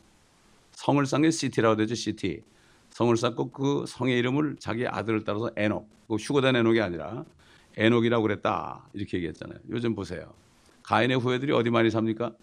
[0.72, 1.96] 성을 쌓은 게 시티라고 되죠.
[1.96, 2.44] 시티.
[3.00, 5.88] 성을 쌓고 그 성의 이름을 자기 아들을 따라서 에녹.
[6.10, 7.24] 그 휴거된 에녹이 아니라
[7.78, 8.90] 에녹이라고 그랬다.
[8.92, 9.58] 이렇게 얘기했잖아요.
[9.70, 10.34] 요즘 보세요.
[10.84, 12.34] 가인의 후예들이 어디 많이 삽니까?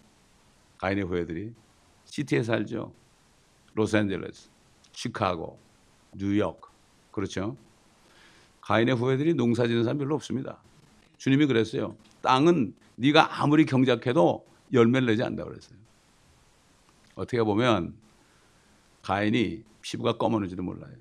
[0.79, 1.53] 가인의 후예들이
[2.05, 2.91] city에 살죠.
[3.75, 4.49] 로스앤젤레스,
[4.93, 5.59] 시카고,
[6.15, 6.59] 뉴욕.
[7.11, 7.55] 그렇죠?
[8.61, 10.57] 가인의 후예들이 농사 짓는 사람 별로 없습니다.
[11.19, 11.95] 주님이 그랬어요.
[12.23, 14.43] 땅은 네가 아무리 경작해도
[14.73, 15.77] 열매를 내지 않는다 그랬어요.
[17.13, 17.93] 어떻게 보면
[19.03, 20.93] 가인이 피부가 검었는지도 몰라요.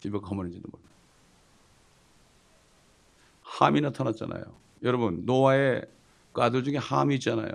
[0.00, 0.88] 피부가 검었는지도 몰라요.
[3.42, 4.42] 함이 나타났잖아요.
[4.84, 5.84] 여러분 노아의
[6.32, 7.50] 그 아들 중에 함이 있잖아요.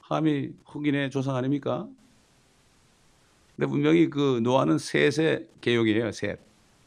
[0.00, 1.88] 함이 흑인의 조상 아닙니까?
[3.56, 6.12] 근데 분명히 그 노아는 셋의 개혁이에요.
[6.12, 6.38] 셋.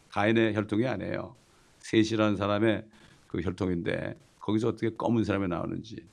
[0.10, 1.36] 가인의 혈통이 아니에요.
[1.80, 2.86] 셋이라는 사람의
[3.28, 6.06] 그 혈통인데 거기서 어떻게 검은 사람이 나오는지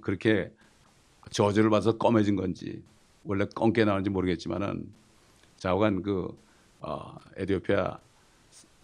[0.00, 0.52] 그렇게
[1.30, 2.84] 저주를 받아서 검해진 건지
[3.24, 4.88] 원래 검게 나오는지 모르겠지만은
[5.58, 6.36] 좌우간 그
[6.80, 7.98] 어, 에디오피아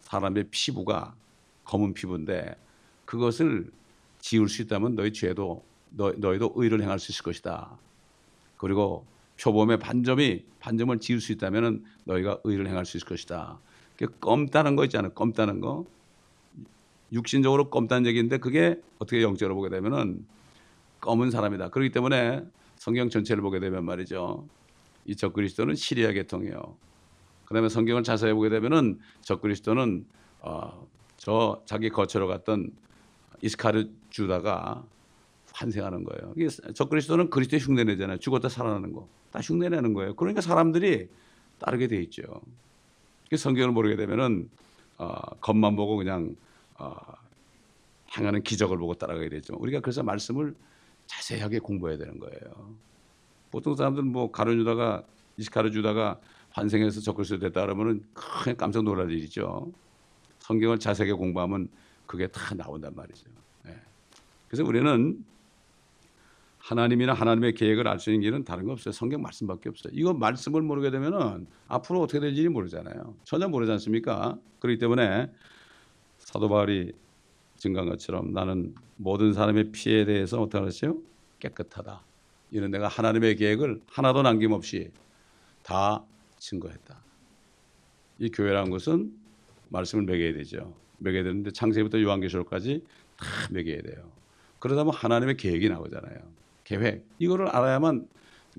[0.00, 1.14] 사람의 피부가
[1.64, 2.56] 검은 피부인데
[3.04, 3.70] 그것을
[4.18, 7.78] 지울 수 있다면 너희 죄도 너, 너희도 의를 행할 수 있을 것이다.
[8.56, 9.06] 그리고
[9.40, 13.58] 표범의 반점이 반점을 지울 수 있다면 너희가 의를 행할 수 있을 것이다.
[14.20, 15.12] 껌다는 거 있잖아요.
[15.12, 15.84] 껌다는 거.
[17.12, 20.26] 육신적으로 껌다는 얘기인데 그게 어떻게 영적으로 보게 되면은
[21.00, 21.68] 검은 사람이다.
[21.68, 22.44] 그렇기 때문에
[22.76, 24.46] 성경 전체를 보게 되면 말이죠.
[25.06, 26.76] 이 적그리스도는 시리아 계통이요.
[27.46, 30.06] 그다음에 성경을 자세히 보게 되면은 적그리스도는
[30.40, 30.86] 어,
[31.16, 32.72] 저 자기 거처로 갔던
[33.42, 34.84] 이스카르 주다가
[35.52, 36.32] 환생하는 거예요.
[36.36, 38.18] 이게 적그리스도는 그리스도의 흉내내잖아요.
[38.18, 39.08] 죽었다 살아나는 거.
[39.30, 40.14] 다 흉내내는 거예요.
[40.16, 41.08] 그러니까 사람들이
[41.58, 42.22] 따르게 돼 있죠.
[43.36, 44.48] 성경을 모르게 되면은
[44.98, 46.36] 어, 겉만 보고 그냥
[46.78, 46.96] 어,
[48.16, 49.54] 행하는 기적을 보고 따라가게 되죠.
[49.58, 50.54] 우리가 그래서 말씀을
[51.06, 52.74] 자세하게 공부해야 되는 거예요.
[53.54, 55.04] 보통 사람들은 뭐 가르주다가
[55.36, 56.18] 이스카르 주다가
[56.50, 59.70] 환생해서 적그리스도 됐다 그러면은 그냥 깜짝 놀랄 일이죠.
[60.40, 61.68] 성경을 자세하게 공부하면
[62.04, 63.30] 그게 다 나온단 말이죠.
[63.64, 63.80] 네.
[64.48, 65.24] 그래서 우리는
[66.58, 68.90] 하나님이나 하나님의 계획을 알 수 있는 길은 다른 거 없어요.
[68.90, 69.92] 성경 말씀밖에 없어요.
[69.94, 73.14] 이거 말씀을 모르게 되면은 앞으로 어떻게 될지 모르잖아요.
[73.22, 74.36] 전혀 모르지 않습니까?
[74.58, 75.30] 그렇기 때문에
[76.18, 76.92] 사도 바울이
[77.58, 80.98] 증거한 것처럼 나는 모든 사람의 피에 대해서 어떻게 하죠?
[81.38, 82.02] 깨끗하다.
[82.54, 84.92] 이런 내가 하나님의 계획을 하나도 남김없이
[85.64, 86.04] 다
[86.38, 87.02] 증거했다.
[88.20, 89.12] 이 교회라는 것은
[89.70, 90.72] 말씀을 매겨야 되죠.
[90.98, 92.84] 매겨야 되는데 창세부터 요한계시록까지
[93.16, 94.08] 다 매겨야 돼요.
[94.60, 96.16] 그러다 보면 하나님의 계획이 나오잖아요.
[96.62, 97.04] 계획.
[97.18, 98.06] 이거를 알아야만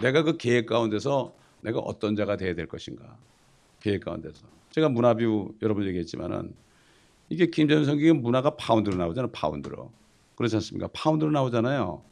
[0.02, 3.18] 내가 그 계획 가운데서 내가 어떤 자가 돼야 될 것인가.
[3.80, 4.46] 계획 가운데서.
[4.72, 6.54] 제가 문화뷰 여러분 얘기했지만은
[7.30, 9.32] 이게 김전 성경의 문화가 파운드로 나오잖아요.
[9.32, 9.90] 파운드로.
[10.36, 10.90] 그렇지 않습니까?
[10.92, 12.04] 파운드로 나오잖아요.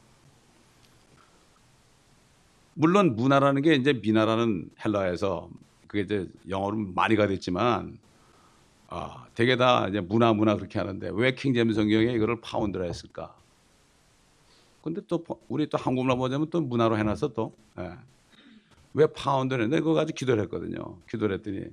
[2.74, 5.48] 물론 문화라는 게 이제 미나라는 헬라에서
[5.86, 7.98] 그게 이제 영어로 많이 가 됐지만
[8.88, 13.34] 아, 되게 다 이제 문화 문화 그렇게 하는데 왜 킹제임스 성경에 이거를 파운드라 했을까?
[14.82, 17.54] 근데 또 우리 또 한국말 보자면 또 문화로 해놨어 또.
[17.78, 17.92] 예.
[18.92, 20.98] 왜 파운드를 했는데 그거 가지고 기도를 했거든요.
[21.08, 21.64] 기도를 했더니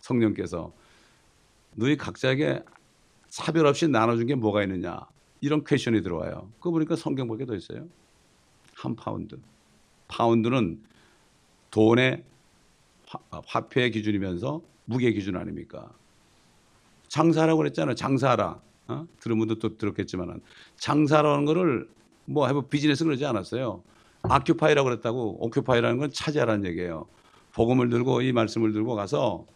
[0.00, 0.72] 성령께서
[1.74, 2.62] 너희 각자에게
[3.28, 5.00] 차별 없이 나눠준 게 뭐가 있느냐
[5.40, 6.48] 이런 question이 들어와요.
[6.58, 7.86] 그거 보니까 성경 보게 돼 있어요.
[8.74, 9.38] 한 파운드.
[10.08, 10.80] 파운드는
[11.70, 12.24] 돈의
[13.46, 15.90] 화, 폐의 기준이면서 무게 기준 아닙니까?
[17.08, 17.94] 장사라고 그랬잖아요.
[17.94, 18.60] 장사라.
[18.88, 19.06] 어?
[19.20, 20.40] 들은 분도 또 들었겠지만은
[20.76, 21.88] 장사라는 거를
[22.24, 23.82] 뭐 해보 비즈니스 그러지 않았어요.
[24.22, 27.06] 아큐파이라고 그랬다고 오큐파이라는 건 차지하라는 얘기예요.
[27.54, 29.46] 복음을 들고 이 말씀을 들고 가서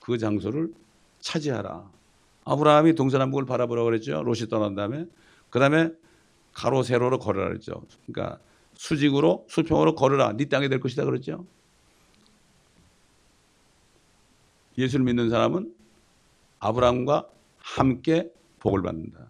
[0.00, 0.72] 그 장소를
[1.20, 1.90] 차지하라.
[2.44, 4.22] 아브라함이 동서남북을 바라보라고 그랬죠.
[4.22, 5.06] 롯이 떠난 다음에
[5.50, 5.90] 그 다음에
[6.52, 7.82] 가로 세로로 걸으라 그랬죠.
[8.06, 8.38] 그러니까
[8.78, 10.36] 수직으로 수평으로 걸으라.
[10.36, 11.44] 네 땅이 될 것이다 그랬죠.
[14.78, 15.74] 예수를 믿는 사람은
[16.60, 19.26] 아브라함과 함께 복을 받는다.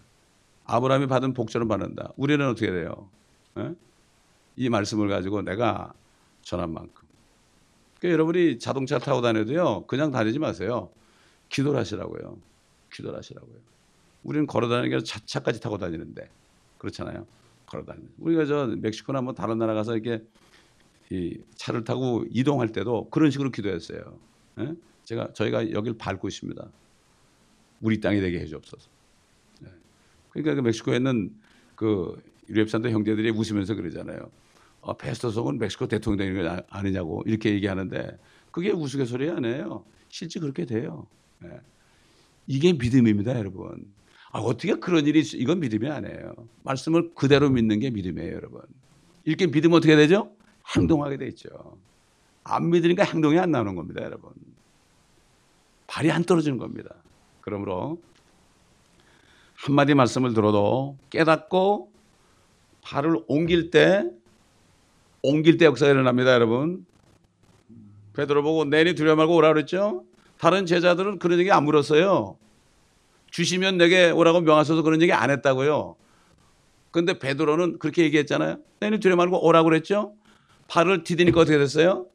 [0.66, 2.12] 아브라함이 받은 복처럼 받는다.
[2.16, 3.08] 우리는 어떻게 돼요?
[3.56, 3.62] 에?
[3.62, 3.74] 예?
[4.56, 5.94] 이 말씀을 가지고 내가
[6.42, 7.08] 전한 만큼.
[7.98, 10.90] 그러니까 여러분이 자동차 타고 다녀도요, 그냥 다니지 마세요.
[11.48, 12.36] 기도를 하시라고요.
[12.92, 13.56] 기도를 하시라고요.
[14.24, 16.28] 우리는 걸어 다니는 게 차차까지 타고 다니는데
[16.76, 17.26] 그렇잖아요.
[17.70, 18.08] 걸어다니는.
[18.18, 20.24] 우리가 저 멕시코나 뭐 다른 나라 가서 이렇게
[21.10, 24.18] 이 차를 타고 이동할 때도 그런 식으로 기도했어요.
[24.60, 24.74] 예?
[25.04, 26.68] 제가 저희가 여기를 밟고 있습니다.
[27.80, 28.90] 우리 땅이 되게 해주옵소서.
[29.64, 29.68] 예.
[30.30, 31.34] 그러니까 그 멕시코에 있는
[31.74, 34.30] 그 유럽산도 형제들이 웃으면서 그러잖아요.
[34.80, 38.18] 어, 페스토송은 멕시코 대통령 되는 거 아니냐고 이렇게 얘기하는데
[38.50, 39.84] 그게 우스갯소리 아니에요.
[40.08, 41.06] 실제 그렇게 돼요.
[41.44, 41.60] 예.
[42.46, 43.86] 이게 믿음입니다, 여러분.
[44.30, 46.34] 아, 어떻게 그런 일이 있, 이건 믿음이 아니에요.
[46.62, 48.60] 말씀을 그대로 믿는 게 믿음이에요, 여러분.
[49.24, 50.32] 이렇게 믿으면 어떻게 되죠?
[50.76, 51.48] 행동하게 돼 있죠.
[52.44, 54.30] 안 믿으니까 행동이 안 나오는 겁니다, 여러분.
[55.86, 56.94] 발이 안 떨어지는 겁니다.
[57.40, 57.98] 그러므로
[59.54, 61.90] 한마디 말씀을 들어도 깨닫고
[62.82, 64.04] 발을 옮길 때
[65.22, 66.86] 옮길 때 역사가 일어납니다, 여러분.
[68.14, 70.04] 베드로 보고 내니 두려워 말고 오라 그랬죠?
[70.38, 72.36] 다른 제자들은 그런 얘기 안 물었어요.
[73.30, 75.96] 주시면 내게 오라고 명하셔서 그런 얘기 안 했다고요.
[76.90, 78.58] 근데 베드로는 그렇게 얘기했잖아요.
[78.80, 80.14] 내니 두려워 말고 오라고 그랬죠?
[80.68, 82.06] 발을 디디니까 어떻게 됐어요?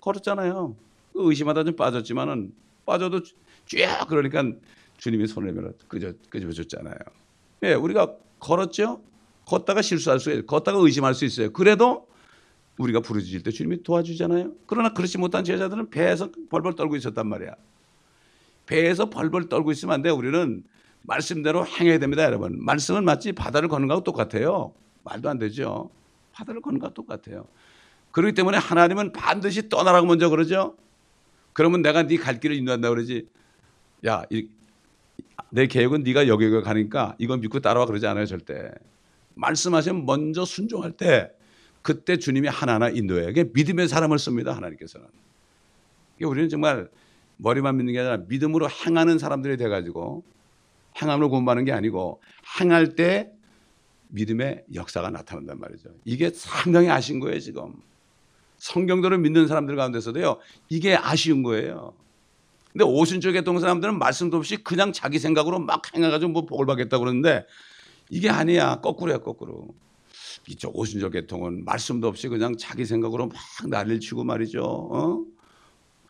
[0.00, 0.76] 걸었잖아요.
[1.12, 2.52] 그 의심하다 좀 빠졌지만은
[2.86, 3.78] 빠져도 쭉
[4.08, 4.44] 그러니까
[4.98, 6.96] 주님이 손을 내밀어 끄져, 끄집어줬잖아요.
[7.64, 9.02] 예, 우리가 걸었죠?
[9.46, 10.46] 걷다가 실수할 수 있어요.
[10.46, 11.52] 걷다가 의심할 수 있어요.
[11.52, 12.08] 그래도
[12.78, 14.52] 우리가 부르짖을 때 주님이 도와주잖아요.
[14.66, 17.54] 그러나 그렇지 못한 제자들은 배에서 벌벌 떨고 있었단 말이야.
[18.70, 20.10] 배에서 벌벌 떨고 있으면 안 돼.
[20.10, 20.62] 우리는
[21.02, 22.64] 말씀대로 행해야 됩니다, 여러분.
[22.64, 24.72] 말씀은 마치 바다를 걷는 거하고 똑같아요.
[25.02, 25.90] 말도 안 되죠.
[26.32, 27.46] 바다를 걷는 거하고 똑같아요.
[28.12, 30.76] 그렇기 때문에 하나님은 반드시 떠나라고 먼저 그러죠.
[31.52, 33.26] 그러면 내가 네 갈 길을 인도한다 그러지.
[34.06, 34.48] 야, 이,
[35.50, 38.70] 내 계획은 네가 여기 여기 가니까 이건 믿고 따라와 그러지 않아요, 절대.
[39.34, 41.32] 말씀하시면 먼저 순종할 때
[41.82, 43.26] 그때 주님이 하나하나 인도해요.
[43.26, 45.08] 그게 믿음의 사람을 씁니다, 하나님께서는.
[46.22, 46.88] 우리는 정말
[47.42, 50.22] 머리만 믿는 게 아니라 믿음으로 행하는 사람들이 돼가지고
[51.00, 52.20] 행함을 공부하는 게 아니고
[52.60, 53.30] 행할 때
[54.08, 55.90] 믿음의 역사가 나타난단 말이죠.
[56.04, 57.74] 이게 상당히 아쉬운 거예요, 지금.
[58.58, 60.38] 성경대로 믿는 사람들 가운데서도요,
[60.68, 61.94] 이게 아쉬운 거예요.
[62.72, 67.46] 근데 오순절 계통 사람들은 말씀도 없이 그냥 자기 생각으로 막 행해가지고 뭐 복을 받겠다고 그러는데
[68.10, 68.80] 이게 아니야.
[68.80, 69.68] 거꾸로야, 거꾸로.
[70.48, 73.36] 이쪽 오순절 계통은 말씀도 없이 그냥 자기 생각으로 막
[73.68, 74.62] 난리를 치고 말이죠.
[74.62, 75.24] 어?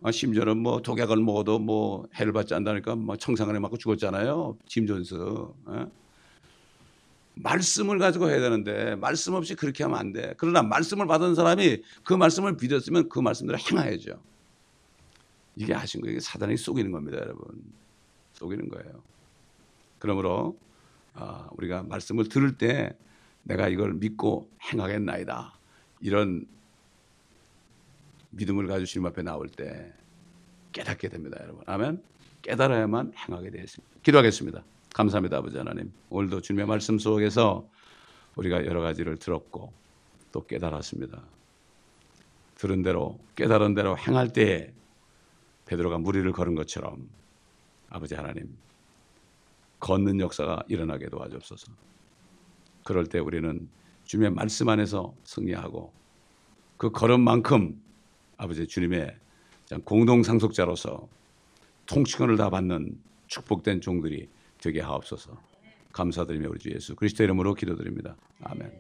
[0.03, 4.57] 아, 심지어는 뭐 독약을 먹어도 뭐 해를 받지 않다니까 뭐 청상안에 맞고 죽었잖아요.
[4.67, 5.15] 짐 존스.
[5.15, 5.91] 어?
[7.35, 10.35] 말씀을 가지고 해야 되는데 말씀 없이 그렇게 하면 안 돼.
[10.39, 14.21] 그러나 말씀을 받은 사람이 그 말씀을 믿었으면 그 말씀대로 행해야죠.
[15.57, 16.21] 이게 하신 거예요.
[16.21, 17.63] 사단이 속이는 겁니다, 여러분.
[18.33, 19.03] 속이는 거예요.
[19.99, 20.59] 그러므로
[21.13, 22.97] 아, 우리가 말씀을 들을 때
[23.43, 25.59] 내가 이걸 믿고 행하겠나이다.
[26.01, 26.47] 이런
[28.31, 29.93] 믿음을 가지고 주님 앞에 나올 때
[30.73, 31.63] 깨닫게 됩니다, 여러분.
[31.67, 32.03] 아멘.
[32.43, 33.97] 깨달아야만 행하게 되어 있습니다.
[34.03, 34.65] 기도하겠습니다.
[34.95, 35.93] 감사합니다, 아버지 하나님.
[36.09, 37.69] 오늘도 주님의 말씀 속에서
[38.37, 39.73] 우리가 여러 가지를 들었고
[40.33, 41.23] 또 깨달았습니다.
[42.57, 44.73] 들은 대로 깨달은 대로 행할 때에
[45.67, 47.09] 베드로가 무리를 걸은 것처럼
[47.89, 48.57] 아버지 하나님
[49.81, 51.73] 걷는 역사가 일어나게 도와주옵소서.
[52.85, 53.69] 그럴 때 우리는
[54.05, 55.93] 주님의 말씀 안에서 승리하고
[56.77, 57.81] 그 걸음만큼
[58.41, 59.15] 아버지 주님의
[59.85, 61.07] 공동 상속자로서
[61.85, 65.37] 통치권을 다 받는 축복된 종들이 되게 하옵소서.
[65.93, 68.17] 감사드리며 우리 주 예수 그리스도 이름으로 기도드립니다.
[68.43, 68.73] 아멘.